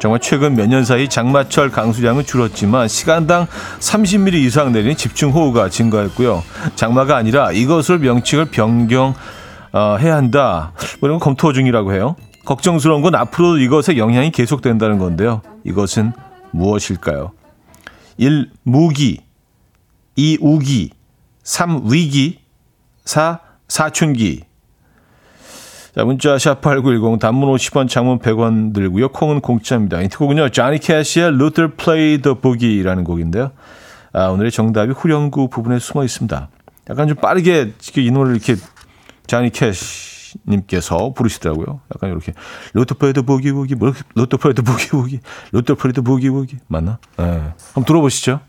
[0.00, 3.46] 정말 최근 몇 년 사이 장마철 강수량은 줄었지만 시간당
[3.78, 6.42] 30mm 이상 내리는 집중호우가 증가했고요.
[6.74, 9.14] 장마가 아니라 이것을 명칭을 변경해야
[9.70, 10.72] 어, 한다.
[10.98, 12.16] 뭐 이런 검토 중이라고 해요.
[12.44, 15.40] 걱정스러운 건 앞으로 이것의 영향이 계속된다는 건데요.
[15.62, 16.12] 이것은
[16.50, 17.30] 무엇일까요?
[18.18, 18.50] 1.
[18.62, 19.20] 무기
[20.16, 20.38] 2.
[20.40, 20.90] 우기
[21.42, 21.90] 3.
[21.90, 22.40] 위기
[23.04, 23.38] 4.
[23.68, 24.42] 사춘기
[25.94, 29.08] 자, 문자 샵8910 단문 50원 장문 100원 들고요.
[29.08, 30.00] 콩은 공짜입니다.
[30.02, 30.48] 인트곡은요.
[30.50, 33.52] 자니 캐시의 Luther Play the Boogie라는 곡인데요.
[34.12, 36.48] 아, 오늘의 정답이 후렴구 부분에 숨어 있습니다.
[36.90, 38.56] 약간 좀 빠르게 이 노래를 이렇게
[39.26, 41.80] 자니 캐시 님께서 부르시더라고요.
[41.94, 42.32] 약간 이렇게
[42.72, 45.20] Luther played the boogie woogie 뭐 로또프레드 보기보기
[45.52, 46.98] Luther played the boogie woogie 맞나?
[47.16, 47.24] 네.
[47.24, 48.40] 한번 들어보시죠.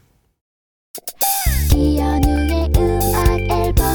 [1.76, 3.94] 이현우의 음악 앨범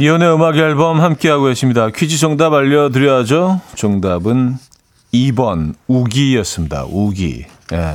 [0.00, 1.90] 이현우의 음악 앨범 함께하고 계십니다.
[1.90, 3.60] 퀴즈 정답 알려드려야죠.
[3.74, 4.56] 정답은
[5.12, 6.84] 2번 우기였습니다.
[6.84, 7.46] 우기.
[7.72, 7.94] 예.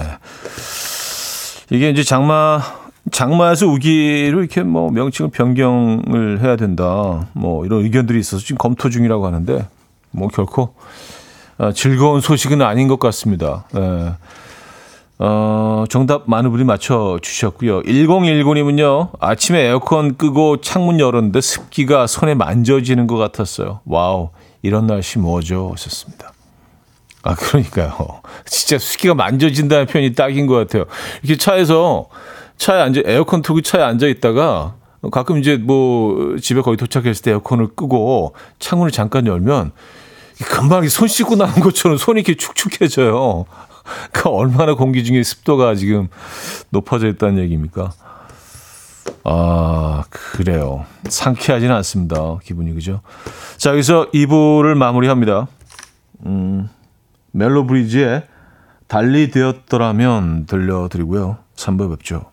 [1.70, 2.62] 이게 이제 장마
[3.12, 7.28] 장마에서 우기로 이렇게 뭐 명칭을 변경을 해야 된다.
[7.34, 9.68] 뭐 이런 의견들이 있어서 지금 검토 중이라고 하는데
[10.12, 10.74] 뭐 결코
[11.58, 13.66] 어, 즐거운 소식은 아닌 것 같습니다.
[13.76, 14.14] 예.
[15.20, 17.84] 어, 정답 많은 분이 맞춰 주셨고요.
[17.84, 23.82] 1019님은요, 아침에 에어컨 끄고 창문 열었는데 습기가 손에 만져지는 것 같았어요.
[23.86, 24.30] 와우,
[24.64, 25.70] 이런 날씨 뭐죠?
[25.74, 26.34] 하셨습니다.
[27.22, 28.22] 아, 그러니까요.
[28.46, 30.86] 진짜 습기가 만져진다는 표현이 딱인 것 같아요.
[31.22, 32.08] 이렇게 차에서
[32.64, 34.76] 차에 앉아, 에어컨 틀고 차에 앉아 있다가
[35.12, 39.74] 가끔 이제 뭐 집에 거의 도착했을 때 에어컨을 끄고 창문을 잠깐 열면
[40.46, 43.44] 금방 손 씻고 나온 것처럼 손이 이렇게 축축해져요.
[44.14, 46.08] 그 얼마나 공기 중에 습도가 지금
[46.70, 47.92] 높아져 있다는 얘기입니까?
[49.26, 50.86] 아, 그래요.
[51.10, 52.38] 상쾌하지는 않습니다.
[52.44, 53.02] 기분이, 그죠?
[53.58, 55.48] 자, 여기서 2부를 마무리합니다.
[56.26, 56.70] 음,
[57.32, 58.24] 멜로 브리지의
[58.88, 61.40] 달리 되었더라면 들려드리고요.
[61.58, 62.33] 3부 뵙죠.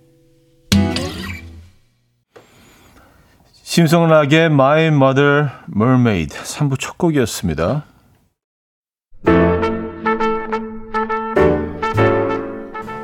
[3.71, 7.85] 심성락의 My Mother Mermaid 3부 첫 곡이었습니다.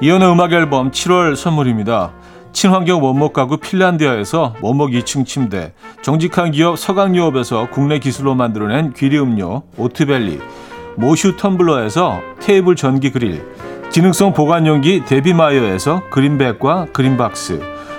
[0.02, 2.12] 이혼의 음악 앨범 7월 선물입니다.
[2.52, 9.64] 친환경 원목 가구 핀란디아에서 원목 2층 침대, 정직한 기업 서강유업에서 국내 기술로 만들어낸 귀리 음료
[9.78, 10.42] 오트벨리,
[10.98, 13.42] 모슈 텀블러에서 테이블 전기 그릴,
[13.94, 17.77] 기능성 보관용기 데비마이어에서 그린백과 그린박스,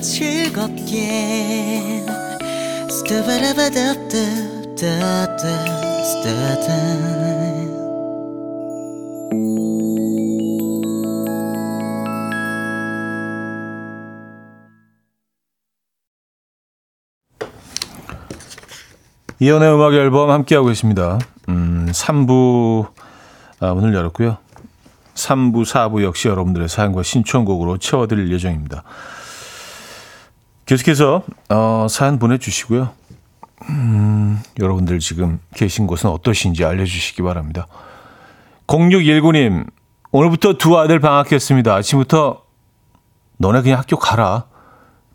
[0.00, 2.02] 즐겁게
[2.90, 5.40] 스타바라바답답답답답
[19.42, 21.18] 이연의 음악 앨범 함께하고 계십니다.
[21.48, 22.88] 음, 3부
[23.60, 24.36] 아, 문을 열었고요.
[25.14, 28.84] 3부, 4부 역시 여러분들의 사연과 신청곡으로 채워드릴 예정입니다.
[30.70, 32.90] 계속해서 어, 사연 보내주시고요.
[33.70, 37.66] 음, 여러분들 지금 계신 곳은 어떠신지 알려주시기 바랍니다.
[38.68, 39.66] 0619님,
[40.12, 41.74] 오늘부터 두 아들 방학했습니다.
[41.74, 42.44] 아침부터
[43.38, 44.44] 너네 그냥 학교 가라.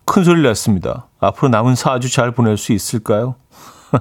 [0.03, 1.07] 큰 소리를 냈습니다.
[1.21, 3.35] 앞으로 남은 4주 잘 보낼 수 있을까요?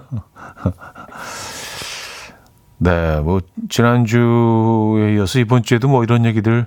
[2.79, 6.67] 네, 뭐 지난주에 이어서 이번 주에도 뭐 이런 얘기들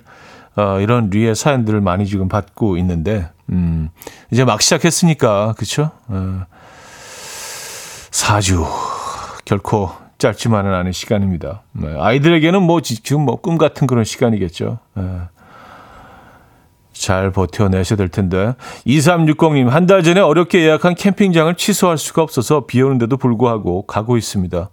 [0.58, 3.90] 어, 이런 류의 사연들을 많이 지금 받고 있는데 음,
[4.32, 5.92] 이제 막 시작했으니까 그렇죠?
[6.08, 6.44] 어,
[8.10, 8.66] 4주
[9.44, 11.62] 결코 짧지만은 않은 시간입니다.
[11.72, 14.78] 네, 아이들에게는 뭐 지금 뭐 꿈 같은 그런 시간이겠죠.
[14.94, 15.02] 네.
[16.92, 18.54] 잘 버텨내셔야 될 텐데.
[18.84, 24.68] 2360님, 한 달 전에 어렵게 예약한 캠핑장을 취소할 수가 없어서 비 오는데도 불구하고 가고 있습니다.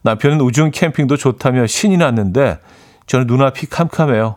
[0.00, 2.58] 남편은 우중 캠핑도 좋다며 신이 났는데
[3.06, 4.36] 저는 눈앞이 캄캄해요.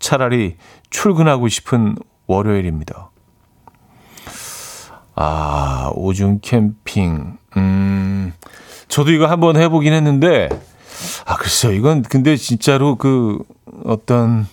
[0.00, 0.56] 차라리
[0.90, 1.94] 출근하고 싶은
[2.26, 3.10] 월요일입니다.
[5.14, 7.38] 아, 오중 캠핑.
[7.56, 8.32] 음,
[8.88, 10.48] 저도 이거 한번 해보긴 했는데,
[11.26, 11.72] 아, 글쎄요.
[11.72, 13.38] 이건 근데 진짜로 그
[13.84, 14.46] 어떤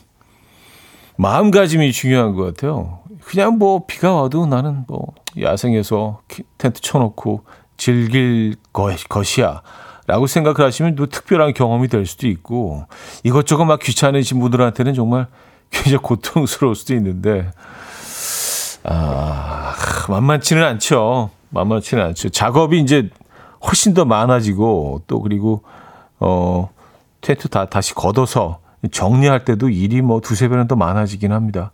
[1.16, 3.00] 마음가짐이 중요한 것 같아요.
[3.24, 7.44] 그냥 뭐 비가 와도 나는 뭐 야생에서 키- 텐트 쳐놓고
[7.78, 9.62] 즐길 것, 것이야.
[10.08, 12.86] 라고 생각을 하시면 또 특별한 경험이 될 수도 있고
[13.24, 15.28] 이것저것 막 귀찮으신 분들한테는 정말
[15.70, 17.52] 굉장히 고통스러울 수도 있는데
[18.84, 19.76] 아,
[20.08, 21.30] 만만치는 않죠.
[21.50, 22.30] 만만치는 않죠.
[22.30, 23.10] 작업이 이제
[23.65, 25.63] 훨씬 더 많아지고 또 그리고
[26.20, 26.70] 어
[27.20, 28.60] 텐트 다 다시 걷어서
[28.91, 31.72] 정리할 때도 일이 뭐 두세 배는 더 많아지긴 합니다.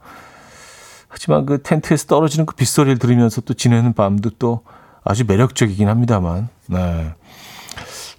[1.08, 4.62] 하지만 그 텐트에서 떨어지는 그 빗소리를 들으면서 또 지내는 밤도 또
[5.04, 6.50] 아주 매력적이긴 합니다만.
[6.66, 7.14] 네.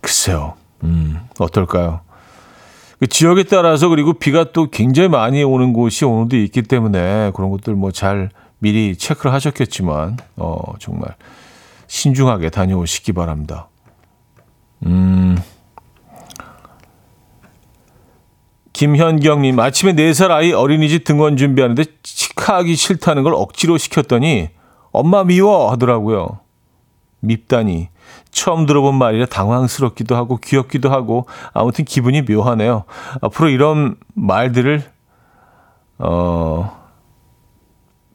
[0.05, 0.53] 글쎄요.
[0.83, 2.01] 음, 어떨까요?
[3.01, 7.75] 그 지역에 따라서 그리고 비가 또 굉장히 많이 오는 곳이 오늘도 있기 때문에 그런 것들
[7.75, 11.17] 뭐 잘 미리 체크를 하셨겠지만 어 정말
[11.87, 13.69] 신중하게 다녀오시기 바랍니다.
[14.85, 15.39] 음.
[18.75, 24.51] 김현경님 아침에 4살 아이 어린이집 등원 준비하는데 치카하기 싫다는 걸 억지로 시켰더니
[24.93, 26.41] 엄마 미워 하더라고요.
[27.21, 27.89] 밉다니
[28.35, 32.85] 처음 들어본 말이라 당황스럽기도 하고 귀엽기도 하고 아무튼 기분이 묘하네요.
[33.23, 34.83] 앞으로 이런 말들을
[35.99, 36.85] 어,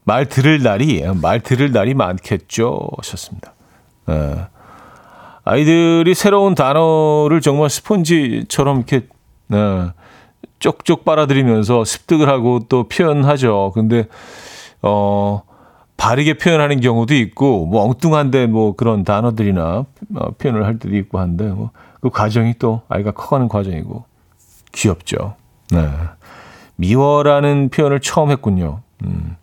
[0.03, 2.89] 말 들을 날이 말 들을 날이 많겠죠.
[2.97, 3.53] 하셨습니다.
[4.09, 4.47] 예.
[5.45, 9.07] 아이들이 새로운 단어를 정말 스폰지처럼 이렇게
[9.53, 9.93] 예,
[10.59, 13.71] 쪽쪽 빨아들이면서 습득을 하고 또 표현하죠.
[13.73, 14.07] 근데
[14.81, 15.43] 어
[15.99, 19.85] 바르게 표현하는 경우도 있고 뭐 엉뚱한데 뭐 그런 단어들이나
[20.15, 24.05] 어, 표현을 할 때도 있고 한데 뭐 그 과정이 또 아이가 커가는 과정이고
[24.71, 25.35] 귀엽죠.
[25.71, 25.89] 네.
[26.75, 28.81] 미워라는 표현을 처음 했군요.
[29.03, 29.35] 음.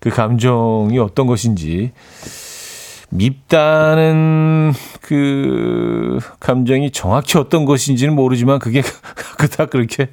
[0.00, 1.92] 그 감정이 어떤 것인지
[3.10, 8.82] 밉다는 그 감정이 정확히 어떤 것인지는 모르지만 그게
[9.38, 10.10] 그닥 그렇게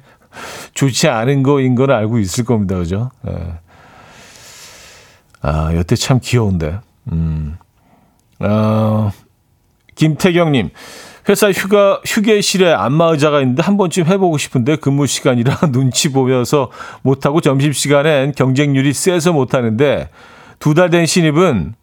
[0.74, 2.76] 좋지 않은 거인 걸 알고 있을 겁니다.
[2.76, 3.10] 그죠?
[3.28, 3.32] 예.
[5.42, 6.78] 아, 여태 참 귀여운데.
[7.12, 7.56] 음.
[8.40, 9.10] 어,
[9.94, 10.70] 김태경님,
[11.28, 16.70] 회사 휴가, 휴게실에 안마의자가 있는데 한 번쯤 해보고 싶은데 근무 시간이라 눈치 보여서
[17.02, 20.08] 못하고 점심시간엔 경쟁률이 세서 못하는데
[20.58, 21.74] 두 달 된 신입은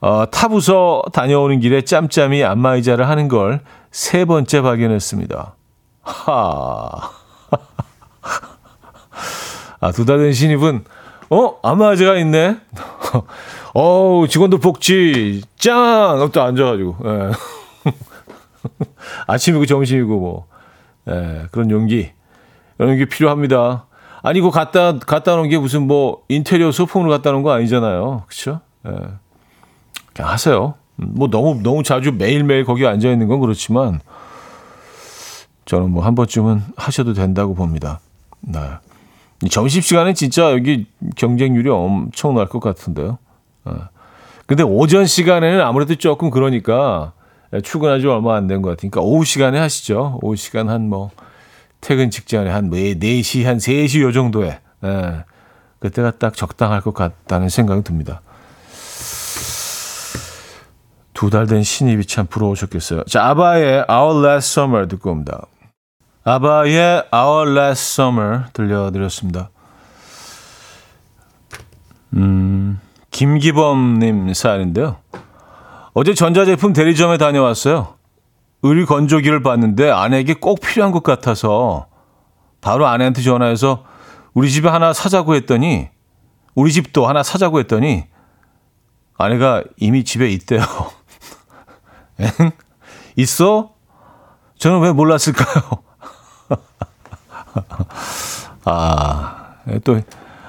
[0.00, 3.60] 어, 타부서 다녀오는 길에 짬짬이 안마의자를 하는 걸
[3.92, 5.54] 세 번째 발견했습니다.
[6.02, 7.10] 하.
[9.80, 10.84] 아, 두 달 된 신입은,
[11.32, 11.58] 어?
[11.62, 12.58] 안마의자가 있네?
[13.72, 16.28] 어우, 직원들 복지, 짱!
[16.30, 17.30] 또 앉아가지고, 예.
[19.26, 20.46] 아침이고 점심이고 뭐,
[21.08, 22.10] 예, 그런 용기,
[22.76, 23.86] 그런 용기 필요합니다.
[24.22, 28.24] 아니, 그 갖다, 갖다 놓은 게 무슨 뭐, 인테리어 소품으로 갖다 놓은 거 아니잖아요.
[28.26, 28.60] 그쵸?
[28.86, 28.90] 예.
[30.12, 30.74] 그냥 하세요.
[30.96, 34.00] 뭐 너무 너무 자주 매일매일 거기 앉아 있는 건 그렇지만
[35.64, 38.00] 저는 뭐 한 번쯤은 하셔도 된다고 봅니다.
[38.40, 38.60] 네.
[39.50, 43.18] 점심 시간에 진짜 여기 경쟁률이 엄청날 것 같은데요.
[43.64, 43.76] 어.
[44.46, 47.12] 근데 오전 시간에는 아무래도 조금 그러니까
[47.62, 50.18] 출근하지 얼마 안 된 것 같으니까 오후 시간에 하시죠.
[50.22, 51.10] 오후 시간 한 뭐
[51.80, 55.24] 퇴근 직전에 한 4시, 한 3시 요 정도에 예.
[55.80, 58.20] 그때가 딱 적당할 것 같다는 생각이 듭니다.
[61.14, 63.04] 두 달 된 신입이 참 부러우셨겠어요.
[63.04, 65.42] 자, 아바의 Our Last Summer 듣고 옵니다.
[66.24, 69.50] 아바의 Our Last Summer 들려드렸습니다.
[72.14, 72.80] 음,
[73.10, 74.98] 김기범님 사연인데요.
[75.94, 77.94] 어제 전자제품 대리점에 다녀왔어요.
[78.62, 81.88] 의 건조기를 봤는데 아내에게 꼭 필요한 것 같아서
[82.60, 83.84] 바로 아내한테 전화해서
[84.32, 85.88] 우리 집에 하나 사자고 했더니
[86.54, 88.04] 우리 집도 하나 사자고 했더니
[89.18, 90.62] 아내가 이미 집에 있대요.
[92.20, 92.52] 엥?
[93.16, 93.72] 있어?
[94.58, 95.82] 저는 왜 몰랐을까요?
[98.64, 100.00] 아, 또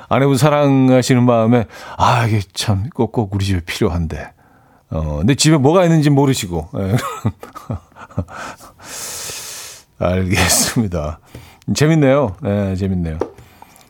[0.09, 1.65] 아내분 사랑하시는 마음에
[1.97, 4.31] 아, 이게 참 꼭꼭 우리 집에 필요한데.
[4.91, 6.69] 어, 근데 집에 뭐가 있는지 모르시고.
[6.77, 6.95] 예.
[10.05, 11.19] 알겠습니다.
[11.73, 12.35] 재밌네요.
[12.41, 13.17] 네, 재밌네요.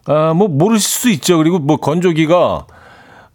[0.06, 1.38] 아, 뭐 모르실 수 있죠.
[1.38, 2.68] 그리고 뭐 건조기가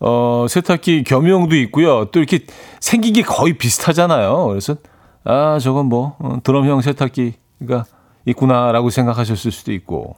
[0.00, 2.06] 어, 세탁기 겸용도 있고요.
[2.06, 2.46] 또 이렇게
[2.80, 4.46] 생긴 게 거의 비슷하잖아요.
[4.46, 4.76] 그래서
[5.24, 7.84] 아, 저건 뭐 어, 드럼형 세탁기가
[8.28, 10.16] 있구나라고 생각하셨을 수도 있고.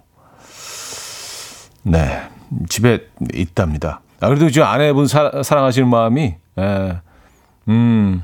[1.83, 2.23] 네.
[2.69, 4.01] 집에 있답니다.
[4.21, 6.99] 아, 그래도 지금 아내분 사, 사랑하시는 마음이 예,
[7.69, 8.23] 음,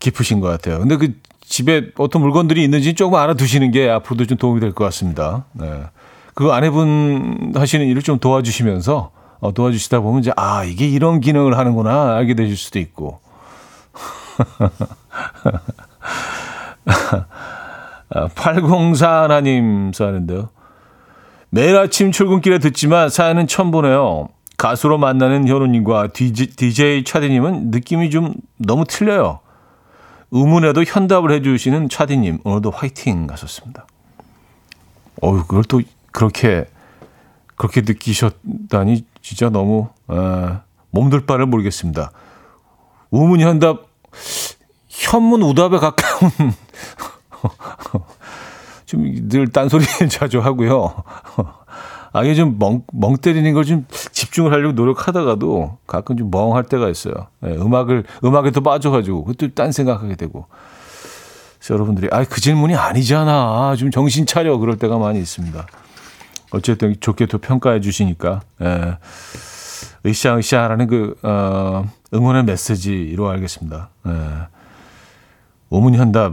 [0.00, 0.78] 깊으신 것 같아요.
[0.80, 5.44] 근데 그 집에 어떤 물건들이 있는지 조금 알아두시는 게 앞으로도 좀 도움이 될 것 같습니다.
[5.52, 5.84] 네.
[6.34, 12.14] 그 아내분 하시는 일을 좀 도와주시면서 어, 도와주시다 보면 이제 아 이게 이런 기능을 하는구나
[12.16, 13.20] 알게 되실 수도 있고.
[18.10, 20.50] 아, 804 하나님 사는데요.
[21.50, 24.28] 매일 아침 출근길에 듣지만 사연은 처음 보네요.
[24.58, 29.40] 가수로 만나는 현우님과 DJ, DJ 차디님은 느낌이 좀 너무 틀려요.
[30.30, 33.86] 의문에도 현답을 해주시는 차디님 오늘도 화이팅 하셨습니다.
[35.22, 35.80] 어유 그걸 또
[36.12, 36.66] 그렇게
[37.56, 40.14] 그렇게 느끼셨다니 진짜 너무 에,
[40.90, 42.10] 몸둘 바를 모르겠습니다.
[43.10, 43.86] 우문 현답
[44.88, 46.30] 현문 우답에 가까운
[48.86, 50.94] 좀 늘 딴소리 자주 하고요.
[52.12, 56.88] 아, 이게 좀 멍, 멍 때리는 걸 좀 집중을 하려고 노력하다가도 가끔 좀 멍할 때가
[56.88, 57.14] 있어요.
[57.40, 60.46] 네, 음악을, 음악에 또 빠져가지고, 그것도 딴 생각하게 되고.
[61.58, 63.76] 그래서 여러분들이, 아, 그 질문이 아니잖아.
[63.76, 64.56] 좀 정신 차려.
[64.56, 65.66] 그럴 때가 많이 있습니다.
[66.52, 68.96] 어쨌든 좋게 또 평가해 주시니까, 예.
[70.06, 71.84] 으쌰 으쌰라는 그, 어,
[72.14, 73.90] 응원의 메시지로 알겠습니다.
[74.06, 74.12] 예.
[75.68, 76.32] 오문현답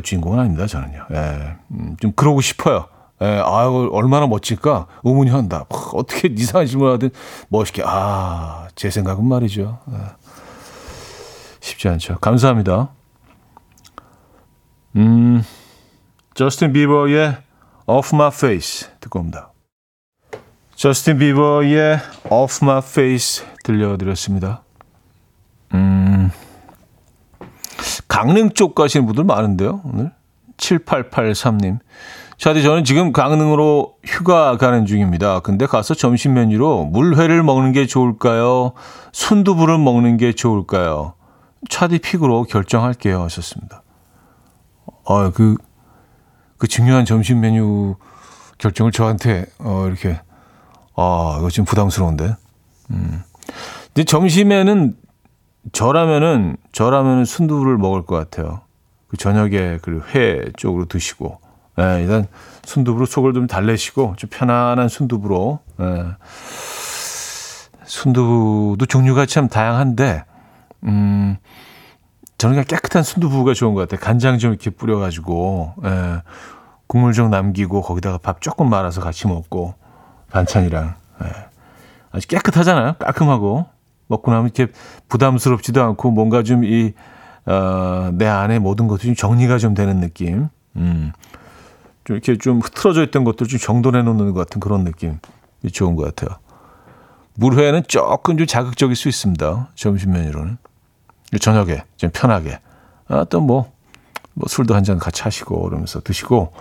[0.00, 1.06] 주인공은 아닙니다, 저는요.
[1.12, 1.56] 예.
[1.70, 2.86] 음, 좀 그러고 싶어요.
[3.22, 4.86] 예, 아유, 얼마나 멋질까?
[5.04, 5.68] 의문현답.
[5.94, 7.10] 어떻게 이상한 질문 하든
[7.48, 7.82] 멋있게.
[7.86, 9.78] 아, 제 생각은 말이죠.
[9.92, 9.96] 예.
[11.60, 12.18] 쉽지 않죠.
[12.18, 12.90] 감사합니다.
[14.96, 15.42] 음,
[16.34, 17.36] 저스틴 비버의
[17.86, 19.52] Off My Face 듣고 옵니다.
[20.74, 21.98] 저스틴 비버의
[22.30, 24.62] Off My Face 들려드렸습니다.
[25.72, 26.03] 음,
[28.08, 30.12] 강릉 쪽 가시는 분들 많은데요, 오늘.
[30.56, 31.78] 7883님.
[32.38, 35.40] 차디 저는 지금 강릉으로 휴가 가는 중입니다.
[35.40, 38.72] 근데 가서 점심 메뉴로 물회를 먹는 게 좋을까요?
[39.12, 41.14] 순두부를 먹는 게 좋을까요?
[41.70, 43.22] 차디 픽으로 결정할게요.
[43.22, 43.82] 하셨습니다.
[45.04, 45.56] 어, 그,
[46.58, 47.96] 그 중요한 점심 메뉴
[48.58, 50.20] 결정을 저한테, 어, 이렇게,
[50.96, 52.34] 아, 이거 지금 부담스러운데.
[52.90, 53.22] 음.
[53.94, 54.96] 근데 점심에는
[55.72, 58.60] 저라면은, 저라면은 순두부를 먹을 것 같아요.
[59.08, 61.40] 그 저녁에 그 회 쪽으로 드시고.
[61.80, 62.26] 예, 일단
[62.64, 66.04] 순두부로 속을 좀 달래시고 좀 편안한 순두부로 예.
[67.84, 70.24] 순두부도 종류가 참 다양한데
[70.84, 71.36] 음
[72.38, 74.00] 저는 그냥 깨끗한 순두부가 좋은 것 같아요.
[74.00, 76.22] 간장 좀 이렇게 뿌려가지고 예.
[76.86, 79.74] 국물 좀 남기고 거기다가 밥 조금 말아서 같이 먹고
[80.30, 80.94] 반찬이랑
[81.24, 81.28] 예.
[82.12, 82.94] 아주 깨끗하잖아요.
[83.00, 83.66] 깔끔하고
[84.08, 84.72] 먹고 나면 이렇게
[85.08, 86.92] 부담스럽지도 않고 뭔가 좀 이
[87.46, 90.48] 어, 내 안에 모든 것이 좀 정리가 좀 되는 느낌.
[90.76, 91.12] 음.
[92.04, 95.16] 좀 이렇게 좀 흐트러져 있던 것들 좀 정돈해 놓는 것 같은 그런 느낌이
[95.72, 96.38] 좋은 것 같아요.
[97.34, 99.68] 물회는 조금 좀 자극적일 수 있습니다.
[99.74, 100.56] 점심 메뉴로는.
[101.40, 102.60] 저녁에 좀 편하게.
[103.08, 103.70] 아, 또 뭐,
[104.34, 106.52] 뭐 술도 한 잔 같이 하시고 그러면서 드시고.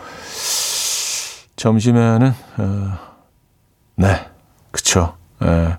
[1.55, 2.97] 점심에는, 어,
[3.95, 4.27] 네,
[4.71, 5.15] 그쵸.
[5.43, 5.77] 예,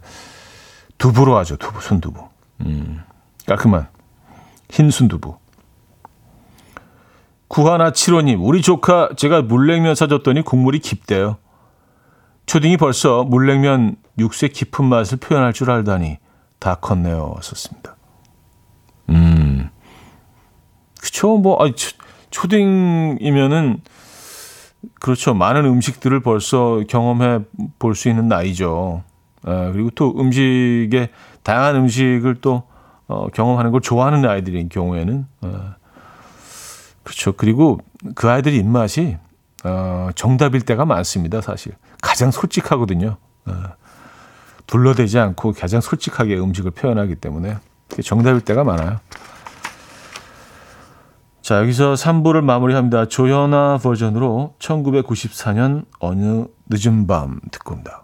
[0.99, 1.57] 두부로 하죠.
[1.57, 2.29] 두부, 순두부.
[2.63, 3.03] 음,
[3.47, 3.89] 깔끔한
[4.71, 5.37] 흰 순두부.
[7.49, 11.37] 구하나 7호님, 우리 조카 제가 물냉면 사줬더니 국물이 깊대요.
[12.47, 16.19] 초딩이 벌써 물냉면 육수의 깊은 맛을 표현할 줄 알다니
[16.59, 17.37] 다 컸네요.
[17.43, 17.97] 썼습니다.
[19.11, 19.71] 음,
[21.01, 21.37] 그쵸.
[21.37, 21.71] 뭐, 아,
[22.31, 23.81] 초딩이면은,
[25.01, 25.35] 그렇죠.
[25.35, 27.41] 많은 음식들을 벌써 경험해
[27.79, 29.03] 볼 수 있는 나이죠.
[29.45, 31.11] 아, 그리고 또 음식에,
[31.43, 32.65] 다양한 음식을 또,
[33.07, 35.75] 어, 경험하는 걸 좋아하는 아이들인 경우에는, 어,
[37.05, 37.33] 그렇죠.
[37.33, 37.79] 그리고
[38.15, 39.19] 그 아이들의 입맛이
[39.63, 41.41] 어, 정답일 때가 많습니다.
[41.41, 43.17] 사실 가장 솔직하거든요.
[43.47, 43.53] 어,
[44.67, 47.59] 둘러대지 않고 가장 솔직하게 음식을 표현하기 때문에
[48.03, 48.99] 정답일 때가 많아요.
[51.43, 53.07] 자 여기서 3부를 마무리합니다.
[53.07, 58.04] 조연아 버전으로 1994년 어느 늦은 밤 듣고 온다.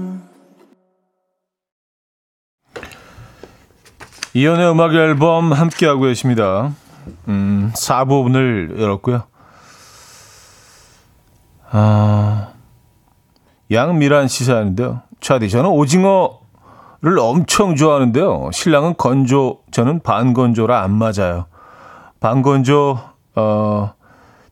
[4.33, 6.71] 이연의 음악 앨범 함께하고 계십니다.
[7.27, 9.23] 음, 4부분을 열었고요.
[11.71, 12.49] 아,
[13.71, 15.01] 양미란 씨 사연인데요.
[15.19, 18.49] 차디, 저는 오징어를 엄청 좋아하는데요.
[18.53, 21.45] 신랑은 건조, 저는 반건조라 안 맞아요.
[22.19, 22.99] 반건조,
[23.35, 23.93] 어,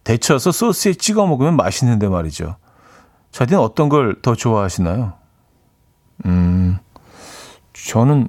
[0.03, 2.55] 데쳐서 소스에 찍어 먹으면 맛있는데 말이죠.
[3.31, 5.13] 자디는 어떤 걸 더 좋아하시나요?
[6.25, 6.79] 음,
[7.73, 8.27] 저는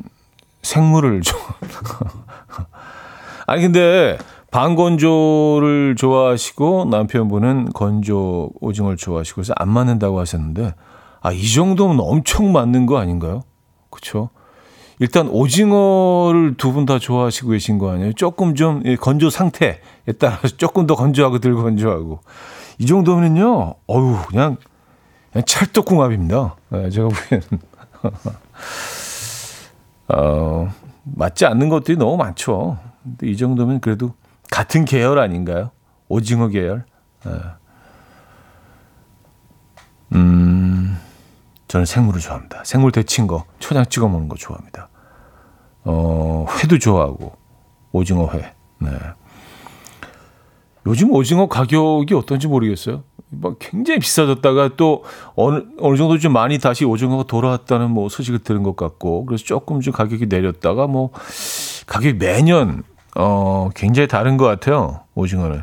[0.62, 1.40] 생물을 좋아.
[3.46, 4.18] 아니 근데
[4.50, 10.74] 반건조를 좋아하시고 남편분은 건조 오징어를 좋아하시고 그래서 안 맞는다고 하셨는데
[11.22, 13.42] 아 이 정도면 엄청 맞는 거 아닌가요?
[13.90, 14.30] 그렇죠?
[14.98, 18.12] 일단 오징어를 두 분 다 좋아하시고 계신 거 아니에요?
[18.14, 19.78] 조금 좀 예, 건조 상태에
[20.18, 22.20] 따라서 조금 더 건조하고 덜 건조하고
[22.78, 24.56] 이 정도면은요, 어유 그냥
[25.32, 26.56] 그냥 찰떡궁합입니다.
[26.70, 27.48] 네, 제가 보기에는
[30.14, 30.72] 어,
[31.04, 32.78] 맞지 않는 것들이 너무 많죠.
[33.02, 34.14] 근데 이 정도면 그래도
[34.50, 35.70] 같은 계열 아닌가요?
[36.08, 36.84] 오징어 계열.
[37.24, 37.32] 네.
[40.14, 40.98] 음,
[41.68, 42.64] 저는 생물을 좋아합니다.
[42.64, 44.88] 생물 데친 거, 초장 찍어 먹는 거 좋아합니다.
[45.84, 47.36] 어, 회도 좋아하고,
[47.92, 48.54] 오징어 회.
[48.80, 48.90] 네.
[50.86, 53.02] 요즘 오징어 가격이 어떤지 모르겠어요.
[53.30, 55.04] 막 굉장히 비싸졌다가 또
[55.36, 59.80] 어느, 어느 정도 좀 많이 다시 오징어가 돌아왔다는 뭐 소식을 들은 것 같고, 그래서 조금
[59.80, 61.10] 좀 가격이 내렸다가 뭐,
[61.86, 62.82] 가격이 매년,
[63.16, 65.00] 어, 굉장히 다른 것 같아요.
[65.14, 65.62] 오징어는.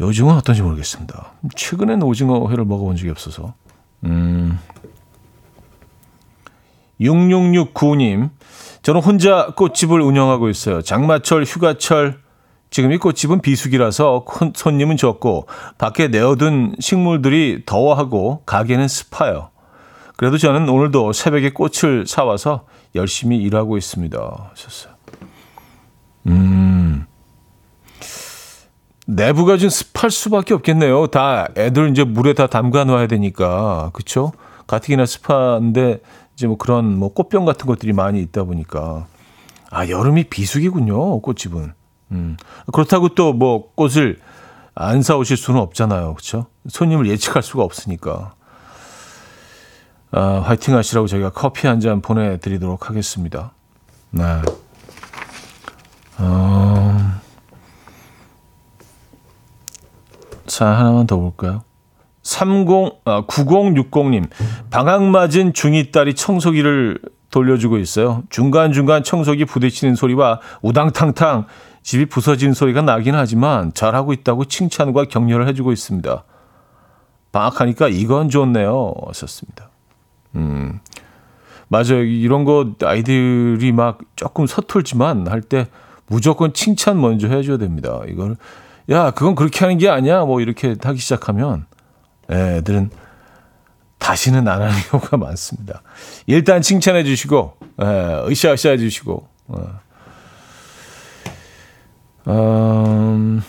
[0.00, 1.32] 요즘은 어떤지 모르겠습니다.
[1.54, 3.54] 최근에는 오징어 회를 먹어본 적이 없어서.
[4.04, 4.58] 음.
[7.00, 8.30] 6669님,
[8.82, 10.82] 저는 혼자 꽃집을 운영하고 있어요.
[10.82, 12.23] 장마철, 휴가철,
[12.74, 15.46] 지금 이 꽃집은 비수기라서 손님은 적고,
[15.78, 19.50] 밖에 내어둔 식물들이 더워하고, 가게는 습해요.
[20.16, 22.66] 그래도 저는 오늘도 새벽에 꽃을 사와서
[22.96, 24.50] 열심히 일하고 있습니다.
[26.26, 27.06] 음.
[29.06, 31.06] 내부가 좀 습할 수밖에 없겠네요.
[31.06, 33.90] 다 애들 이제 물에 다 담가 놔야 되니까.
[33.92, 34.32] 그쵸?
[34.66, 36.00] 가뜩이나 습한데
[36.34, 39.06] 이제 뭐 그런 뭐 꽃병 같은 것들이 많이 있다 보니까.
[39.70, 41.20] 아, 여름이 비수기군요.
[41.20, 41.83] 꽃집은.
[42.14, 42.36] 음.
[42.72, 44.18] 그렇다고 또 뭐 꽃을
[44.74, 46.14] 안 사오실 수는 없잖아요.
[46.14, 46.46] 그쵸?
[46.68, 48.34] 손님을 예측할 수가 없으니까.
[50.10, 53.52] 아, 화이팅 하시라고 저희가 커피 한 잔 보내드리도록 하겠습니다.
[54.10, 54.22] 네.
[56.18, 57.20] 어...
[60.46, 61.62] 자, 하나만 더 볼까요?
[62.22, 62.68] 30,
[63.04, 64.28] 아, 9060님.
[64.70, 66.98] 방학 맞은 중2 딸이 청소기를
[67.30, 68.22] 돌려주고 있어요.
[68.30, 71.46] 중간중간 청소기 부딪히는 소리와 우당탕탕
[71.84, 76.24] 집이 부서지는 소리가 나긴 하지만 잘하고 있다고 칭찬과 격려를 해주고 있습니다.
[77.30, 78.94] 방학하니까 이건 좋네요.
[79.06, 79.68] 하셨습니다.
[80.34, 80.80] 음,
[81.68, 82.02] 맞아요.
[82.02, 85.68] 이런 거 아이들이 막 조금 서툴지만 할 때
[86.06, 88.00] 무조건 칭찬 먼저 해줘야 됩니다.
[88.08, 88.36] 이걸
[88.90, 90.24] 야, 그건 그렇게 하는 게 아니야.
[90.24, 91.66] 뭐 이렇게 하기 시작하면
[92.30, 92.90] 애들은
[93.98, 95.82] 다시는 안 하는 경우가 많습니다.
[96.26, 99.28] 일단 칭찬해 주시고, 예, 으쌰으쌰 해 주시고.
[102.28, 103.42] 음,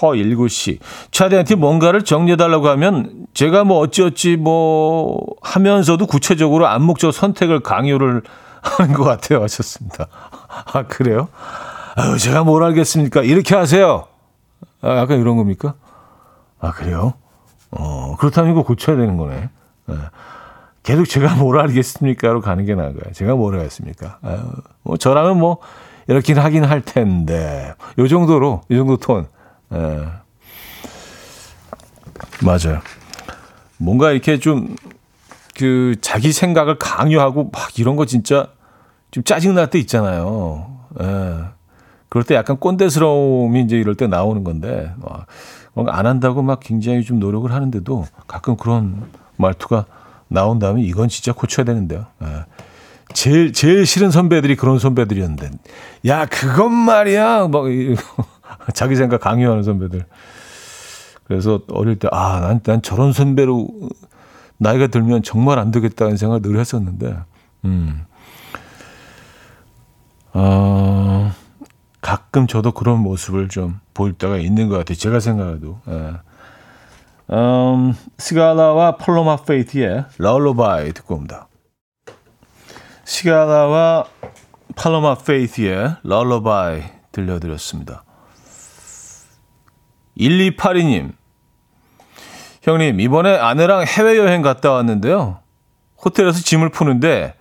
[0.00, 0.78] 허일구 씨.
[1.10, 8.22] 차대한테 뭔가를 정리해달라고 하면 제가 뭐 어찌어찌 뭐 하면서도 구체적으로 암묵적 선택을 강요를
[8.62, 9.42] 하는 것 같아요.
[9.42, 10.06] 하셨습니다.
[10.72, 11.28] 아, 그래요?
[11.96, 13.22] 아유, 제가 뭘 알겠습니까?
[13.22, 14.06] 이렇게 하세요.
[14.80, 15.74] 아, 약간 이런 겁니까?
[16.60, 17.14] 아, 그래요?
[17.70, 19.50] 어, 그렇다면 이거 고쳐야 되는 거네.
[19.86, 19.94] 네.
[20.82, 23.12] 계속 제가 뭘 알겠습니까?로 가는 게 나은 거예요.
[23.12, 24.18] 제가 뭘 알겠습니까?
[24.22, 24.38] 아유,
[24.82, 25.58] 뭐, 저라면 뭐,
[26.08, 27.74] 이렇긴 하긴 할 텐데.
[27.98, 29.26] 요 정도로, 이 정도 톤.
[29.72, 29.78] 예.
[32.44, 32.80] 맞아요.
[33.78, 34.76] 뭔가 이렇게 좀,
[35.56, 38.48] 그, 자기 생각을 강요하고 막 이런 거 진짜
[39.10, 40.78] 좀 짜증 날 때 있잖아요.
[41.00, 41.44] 예.
[42.08, 45.26] 그럴 때 약간 꼰대스러움이 이제 이럴 때 나오는 건데, 와,
[45.72, 49.86] 뭔가 안 한다고 막 굉장히 좀 노력을 하는데도 가끔 그런 말투가
[50.28, 52.06] 나온 다음에 이건 진짜 고쳐야 되는데요.
[52.22, 52.44] 예.
[53.14, 55.50] 제일, 제일 싫은 선배들이 그런 선배들이었는데,
[56.06, 57.48] 야, 그건 말이야!
[57.48, 57.64] 막,
[58.74, 60.04] 자기 생각 강요하는 선배들.
[61.24, 63.68] 그래서 어릴 때, 아, 난, 난 저런 선배로
[64.58, 67.16] 나이가 들면 정말 안 되겠다는 생각을 늘 했었는데,
[67.64, 68.04] 음.
[70.34, 71.32] 어,
[72.00, 74.96] 가끔 저도 그런 모습을 좀 보일 때가 있는 것 같아요.
[74.96, 75.78] 제가 생각해도.
[75.88, 76.12] 예.
[77.30, 81.48] 음, 스갈라와 폴로마 페이트의 럴러바이 듣고 옵니다.
[83.12, 84.06] 시가라와
[84.74, 86.82] 팔로마 페이트의 럴러바이
[87.12, 88.04] 들려드렸습니다.
[90.16, 91.12] 1282님.
[92.62, 95.40] 형님, 이번에 아내랑 해외여행 갔다 왔는데요.
[96.02, 97.34] 호텔에서 짐을 푸는데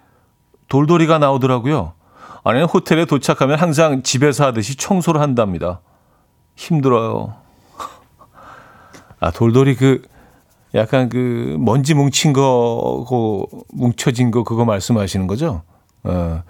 [0.67, 1.93] 돌돌이가 나오더라고요.
[2.43, 5.79] 아내는 호텔에 도착하면 항상 집에서 하듯이 청소를 한답니다.
[6.57, 7.35] 힘들어요.
[9.21, 10.01] 아, 돌돌이 그,
[10.75, 15.63] 약간 그, 먼지 뭉친 거, 그, 뭉쳐진 거, 그거 말씀하시는 거죠?
[16.03, 16.43] 어,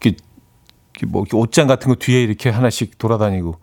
[0.00, 0.12] 그,
[1.06, 3.56] 뭐, 옷장 같은 거 뒤에 이렇게 하나씩 돌아다니고.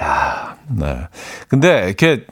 [0.00, 1.08] 야, 네.
[1.48, 2.26] 근데 이렇게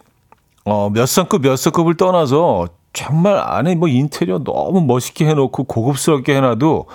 [0.64, 6.86] 어, 몇 성급 몇 성급을 떠나서 정말 안에 뭐 인테리어 너무 멋있게 해놓고 고급스럽게 해놔도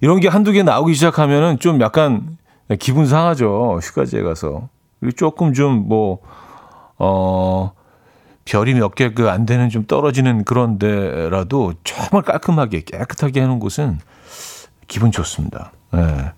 [0.00, 2.36] 이런 게 한두 개 나오기 시작하면은 좀 약간
[2.78, 3.78] 기분 상하죠.
[3.82, 4.68] 휴가지에 가서.
[5.00, 6.18] 그리고 조금 좀 뭐,
[6.98, 7.72] 어,
[8.44, 13.98] 별이 몇개그안 되는 좀 떨어지는 그런 데라도 정말 깔끔하게 깨끗하게 해놓은 곳은
[14.86, 15.72] 기분 좋습니다.
[15.94, 16.32] 예.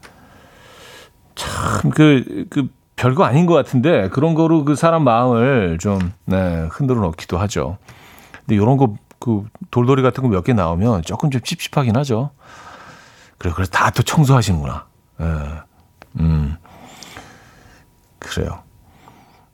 [1.34, 7.00] 참, 그, 그, 별거 아닌 것 같은데 그런 거로 그 사람 마음을 좀, 네, 흔들어
[7.00, 7.76] 놓기도 하죠.
[8.46, 12.30] 근데 이런 거, 그 돌돌이 같은 거 몇 개 나오면 조금 좀 찝찝하긴 하죠.
[13.38, 14.86] 그래, 그래서 다 또 청소하시는구나.
[15.20, 15.24] 예.
[16.20, 16.56] 음.
[18.18, 18.62] 그래요.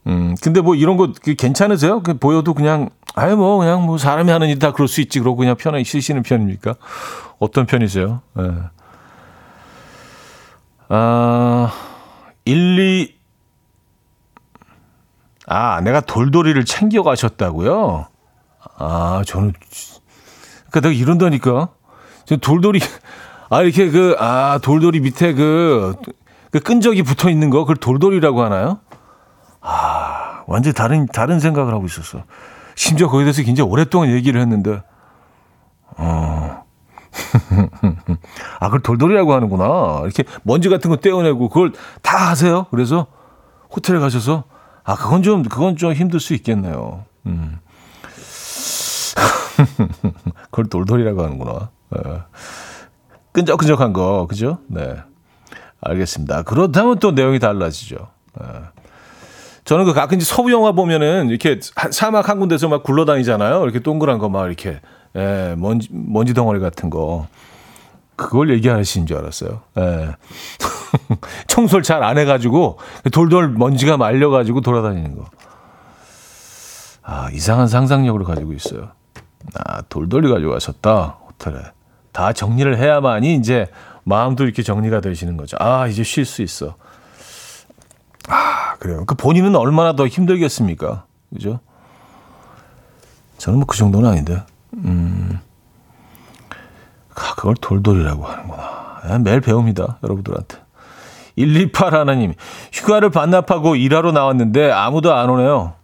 [0.07, 2.03] 음, 근데 뭐 이런 거그 괜찮으세요?
[2.03, 5.21] 그 보여도 그냥, 아유, 뭐, 그냥 뭐 사람이 하는 일다 그럴 수 있지.
[5.21, 6.75] 그러고 그냥 편하게 쉬시는 편입니까?
[7.39, 8.21] 어떤 편이세요?
[8.41, 8.53] 예.
[10.89, 11.73] 아,
[12.45, 13.15] 1, 2,
[15.47, 18.07] 아, 내가 돌돌이를 챙겨 가셨다고요?
[18.79, 19.53] 아, 저는,
[20.71, 21.69] 그니까 내가 이런다니까.
[22.25, 22.81] 저 돌돌이,
[23.51, 25.95] 아, 이렇게 그, 아, 돌돌이 밑에 그,
[26.51, 28.81] 그 끈적이 붙어 있는 거, 그걸 돌돌이라고 하나요?
[29.63, 32.25] 아, 완전 다른, 다른 생각을 하고 있었어.
[32.75, 34.83] 심지어 거기에 대해서 굉장히 오랫동안 얘기를 했는데,
[35.97, 36.65] 어.
[38.61, 40.01] 아, 그걸 돌돌이라고 하는구나.
[40.05, 42.67] 이렇게 먼지 같은 거 떼어내고 그걸 다 하세요.
[42.71, 43.07] 그래서
[43.71, 44.45] 호텔에 가셔서,
[44.85, 47.05] 아, 그건 좀, 그건 좀 힘들 수 있겠네요.
[47.27, 47.59] 음.
[50.51, 51.71] 그걸 돌돌이라고 하는구나.
[51.97, 52.23] 예.
[53.33, 54.59] 끈적끈적한 거, 그죠?
[54.67, 54.97] 네.
[55.81, 56.43] 알겠습니다.
[56.43, 58.09] 그렇다면 또 내용이 달라지죠.
[58.43, 58.82] 예.
[59.65, 63.63] 저는 그 가끔 서부 영화 보면은 이렇게 한- 사막 한 군데서 막 굴러다니잖아요.
[63.63, 64.81] 이렇게 동그란 거 막 이렇게
[65.15, 67.27] 예, 먼지 먼지 덩어리 같은 거
[68.17, 69.61] 그걸 얘기하시는 줄 알았어요.
[69.79, 70.09] 예.
[71.49, 72.79] 청소를 잘 안 해가지고
[73.13, 75.27] 돌돌 먼지가 말려가지고 돌아다니는 거.
[77.03, 78.91] 아 이상한 상상력을 가지고 있어요.
[79.55, 81.57] 아 돌돌이 가지고 가셨다 호텔에
[82.13, 83.69] 다 정리를 해야만이 이제
[84.05, 85.57] 마음도 이렇게 정리가 되시는 거죠.
[85.61, 86.77] 아 이제 쉴 수 있어.
[88.83, 89.05] 아, 그래요.
[89.07, 91.05] 그 본인은 얼마나 더 힘들겠습니까?
[91.33, 91.61] 그죠?
[93.39, 94.43] 저는 뭐 그 정도는 아닌데.
[94.75, 95.39] 음.
[97.15, 98.63] 아, 그걸 돌돌이라고 하는구나.
[99.03, 99.99] 아, 매일 배웁니다.
[100.03, 100.59] 여러분들한테.
[101.37, 102.35] 128 하나님.
[102.73, 105.75] 휴가를 반납하고 일하러 나왔는데 아무도 안 오네요.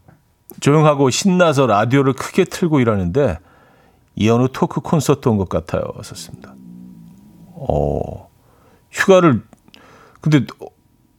[0.61, 3.39] 조용하고 신나서 라디오를 크게 틀고 일하는데
[4.17, 5.83] 이현우 토크 콘서트 온 것 같아요.
[6.03, 6.55] 썼습니다.
[7.55, 8.29] 어,
[8.91, 9.45] 휴가를
[10.21, 10.45] 근데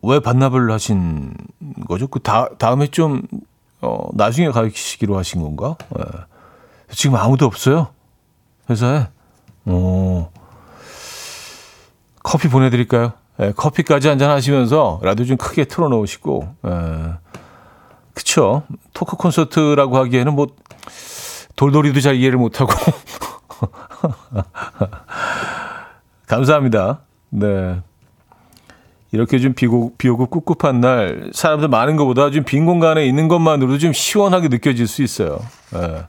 [0.02, 1.34] 왜 반납을 하신
[1.88, 2.08] 거죠?
[2.08, 3.22] 그 다, 다음에 좀
[3.82, 5.76] 어, 나중에 가시기로 하신 건가?
[5.98, 6.04] 예.
[6.92, 7.90] 지금 아무도 없어요
[8.70, 9.08] 회사에.
[9.66, 10.32] 어,
[12.24, 13.14] 커피 보내드릴까요?
[13.42, 16.56] 예, 커피까지 한잔 하시면서 라디오 좀 크게 틀어놓으시고.
[16.68, 17.14] 예.
[18.14, 18.64] 그쵸?
[18.94, 20.48] 토크 콘서트라고 하기에는 뭐
[21.56, 22.72] 돌돌이도 잘 이해를 못하고.
[26.28, 27.00] 감사합니다.
[27.30, 27.82] 네.
[29.12, 33.78] 이렇게 좀 비고, 비 오고 꿉꿉한 날 사람들 많은 것보다 좀 빈 공간에 있는 것만으로도
[33.80, 35.40] 좀 시원하게 느껴질 수 있어요.
[35.76, 36.04] 예.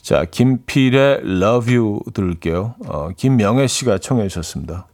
[0.00, 2.74] 자, 김필의 Love You 들을게요.
[2.86, 4.86] 어, 김명애 씨가 청해 주셨습니다.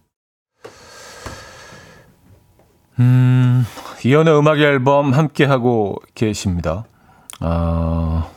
[2.98, 3.64] 음,
[4.04, 6.84] 이연의 음악 앨범 함께 하고 계십니다.
[7.40, 8.28] 아,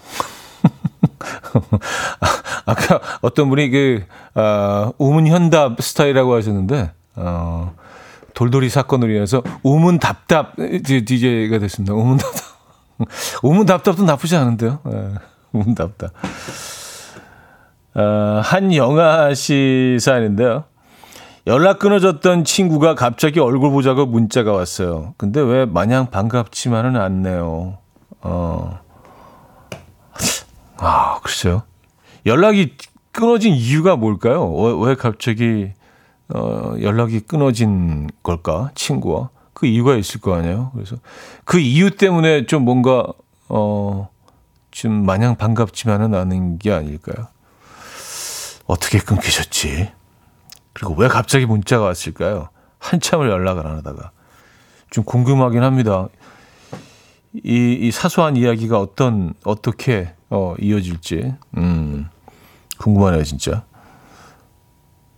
[2.65, 4.03] 아까 어떤 분이 그,
[4.33, 7.73] 아, 우문현답 스타일이라고 하셨는데, 어,
[8.35, 11.93] 돌돌이 사건으로 인해서 우문 답답 DJ가 됐습니다.
[11.95, 12.41] 우문 답답.
[13.41, 14.79] 우문 답답도 나쁘지 않은데요.
[14.93, 15.13] 예,
[15.51, 16.11] 우문 답답.
[17.95, 20.65] 어, 한영아 씨 사연인데요.
[21.47, 25.13] 연락 끊어졌던 친구가 갑자기 얼굴 보자고 문자가 왔어요.
[25.17, 27.77] 근데 왜 마냥 반갑지만은 않네요.
[28.21, 28.79] 어.
[30.77, 31.63] 아, 글쎄요.
[32.25, 32.75] 연락이
[33.11, 34.51] 끊어진 이유가 뭘까요?
[34.53, 35.71] 왜, 왜 갑자기
[36.33, 38.71] 어, 연락이 끊어진 걸까?
[38.75, 39.29] 친구와.
[39.53, 40.71] 그 이유가 있을 거 아니에요?
[40.73, 40.97] 그래서
[41.45, 43.05] 그 이유 때문에 좀 뭔가,
[43.47, 44.09] 어,
[44.71, 47.27] 좀 마냥 반갑지만은 않은 게 아닐까요?
[48.65, 49.91] 어떻게 끊기셨지?
[50.73, 52.49] 그리고 왜 갑자기 문자가 왔을까요?
[52.79, 54.11] 한참을 연락을 안 하다가.
[54.89, 56.07] 좀 궁금하긴 합니다.
[57.33, 61.35] 이, 이 사소한 이야기가 어떤, 어떻게, 어, 이어질지.
[61.57, 62.09] 음,
[62.77, 63.63] 궁금하네요, 진짜.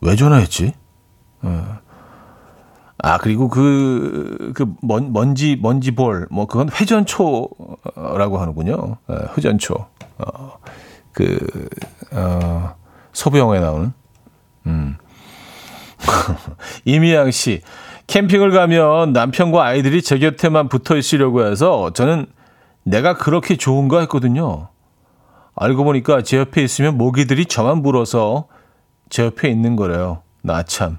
[0.01, 0.74] 왜 전화했지?
[2.99, 8.97] 아, 그리고 그, 그, 먼, 먼지, 먼지 볼, 뭐, 그건 회전초라고 하는군요.
[9.09, 9.75] 예, 회전초.
[10.17, 10.51] 어,
[11.13, 11.38] 그,
[12.11, 12.75] 어,
[13.35, 13.93] 영화에 나오는.
[14.65, 14.97] 음.
[16.85, 17.61] 이미양 씨,
[18.07, 22.25] 캠핑을 가면 남편과 아이들이 제 곁에만 붙어 있으려고 해서 저는
[22.83, 24.69] 내가 그렇게 좋은가 했거든요.
[25.55, 28.47] 알고 보니까 제 옆에 있으면 모기들이 저만 물어서
[29.09, 30.21] 제 옆에 있는 거래요.
[30.41, 30.97] 나 참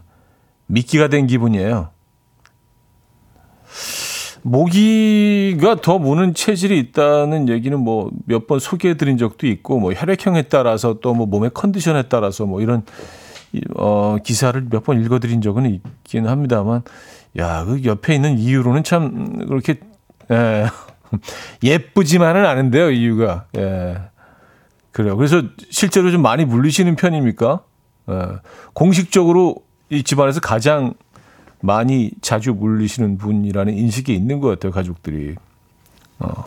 [0.69, 1.91] 미끼가 된 기분이에요.
[4.43, 10.43] 모기가 더 무는 체질이 있다는 얘기는 뭐 몇 번 소개해 드린 적도 있고 뭐 혈액형에
[10.43, 12.85] 따라서 또 뭐 몸의 컨디션에 따라서 뭐 이런
[13.53, 16.83] 이- 어 기사를 몇 번 읽어 드린 적은 있긴 합니다만
[17.39, 19.81] 야, 그 옆에 있는 이유로는 참 그렇게
[20.31, 20.67] 예.
[21.63, 23.47] 예쁘지만은 않은데요, 이유가.
[23.57, 23.97] 예.
[24.93, 25.17] 그래요.
[25.17, 27.61] 그래서 실제로 좀 많이 물리시는 편입니까?
[28.11, 28.15] 예.
[28.75, 29.57] 공식적으로
[29.91, 30.95] 이 집안에서 가장
[31.61, 35.35] 많이 자주 물리시는 분이라는 인식이 있는 것 같아요, 가족들이.
[36.19, 36.45] 어.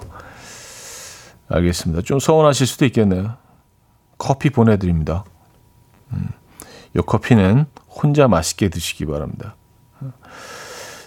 [1.49, 2.01] 알겠습니다.
[2.03, 3.35] 좀 서운하실 수도 있겠네요.
[4.17, 5.25] 커피 보내드립니다.
[6.13, 6.29] 음.
[6.95, 9.55] 이 커피는 혼자 맛있게 드시기 바랍니다.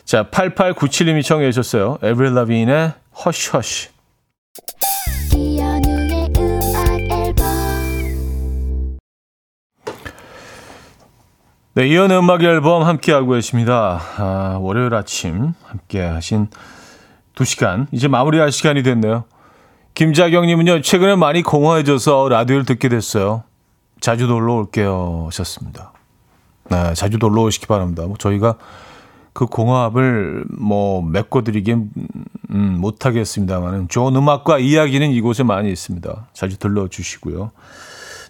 [0.04, 1.98] 자, 8897님이 청해 주셨어요.
[2.02, 2.92] 에브릴 라빈의
[3.24, 3.93] 허쉬허쉬.
[11.76, 14.00] 네, 이연 음악 앨범 함께하고 계십니다.
[14.16, 16.46] 아, 월요일 아침 함께 하신
[17.34, 17.88] 2시간.
[17.90, 19.24] 이제 마무리할 시간이 됐네요.
[19.94, 23.42] 김자경님은요, 최근에 많이 공허해져서 라디오를 듣게 됐어요.
[23.98, 25.24] 자주 놀러 올게요.
[25.26, 25.92] 하셨습니다.
[26.70, 28.04] 네, 자주 놀러 오시기 바랍니다.
[28.06, 28.54] 뭐 저희가
[29.32, 31.90] 그 공허함을 뭐 메꿔드리긴
[32.50, 36.28] 음, 못하겠습니다만은 좋은 음악과 이야기는 이곳에 많이 있습니다.
[36.34, 37.50] 자주 들러주시고요.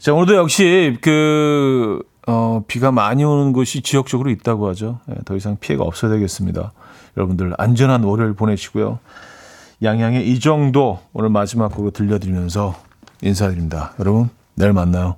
[0.00, 5.00] 자, 오늘도 역시 그, 어, 비가 많이 오는 곳이 지역적으로 있다고 하죠.
[5.10, 6.72] 예, 더 이상 피해가 없어야 되겠습니다.
[7.16, 8.98] 여러분들 안전한 월요일 보내시고요.
[9.82, 12.74] 양양의 이 정도 오늘 마지막 곡을 들려드리면서
[13.22, 13.92] 인사드립니다.
[13.98, 15.16] 여러분, 내일 만나요.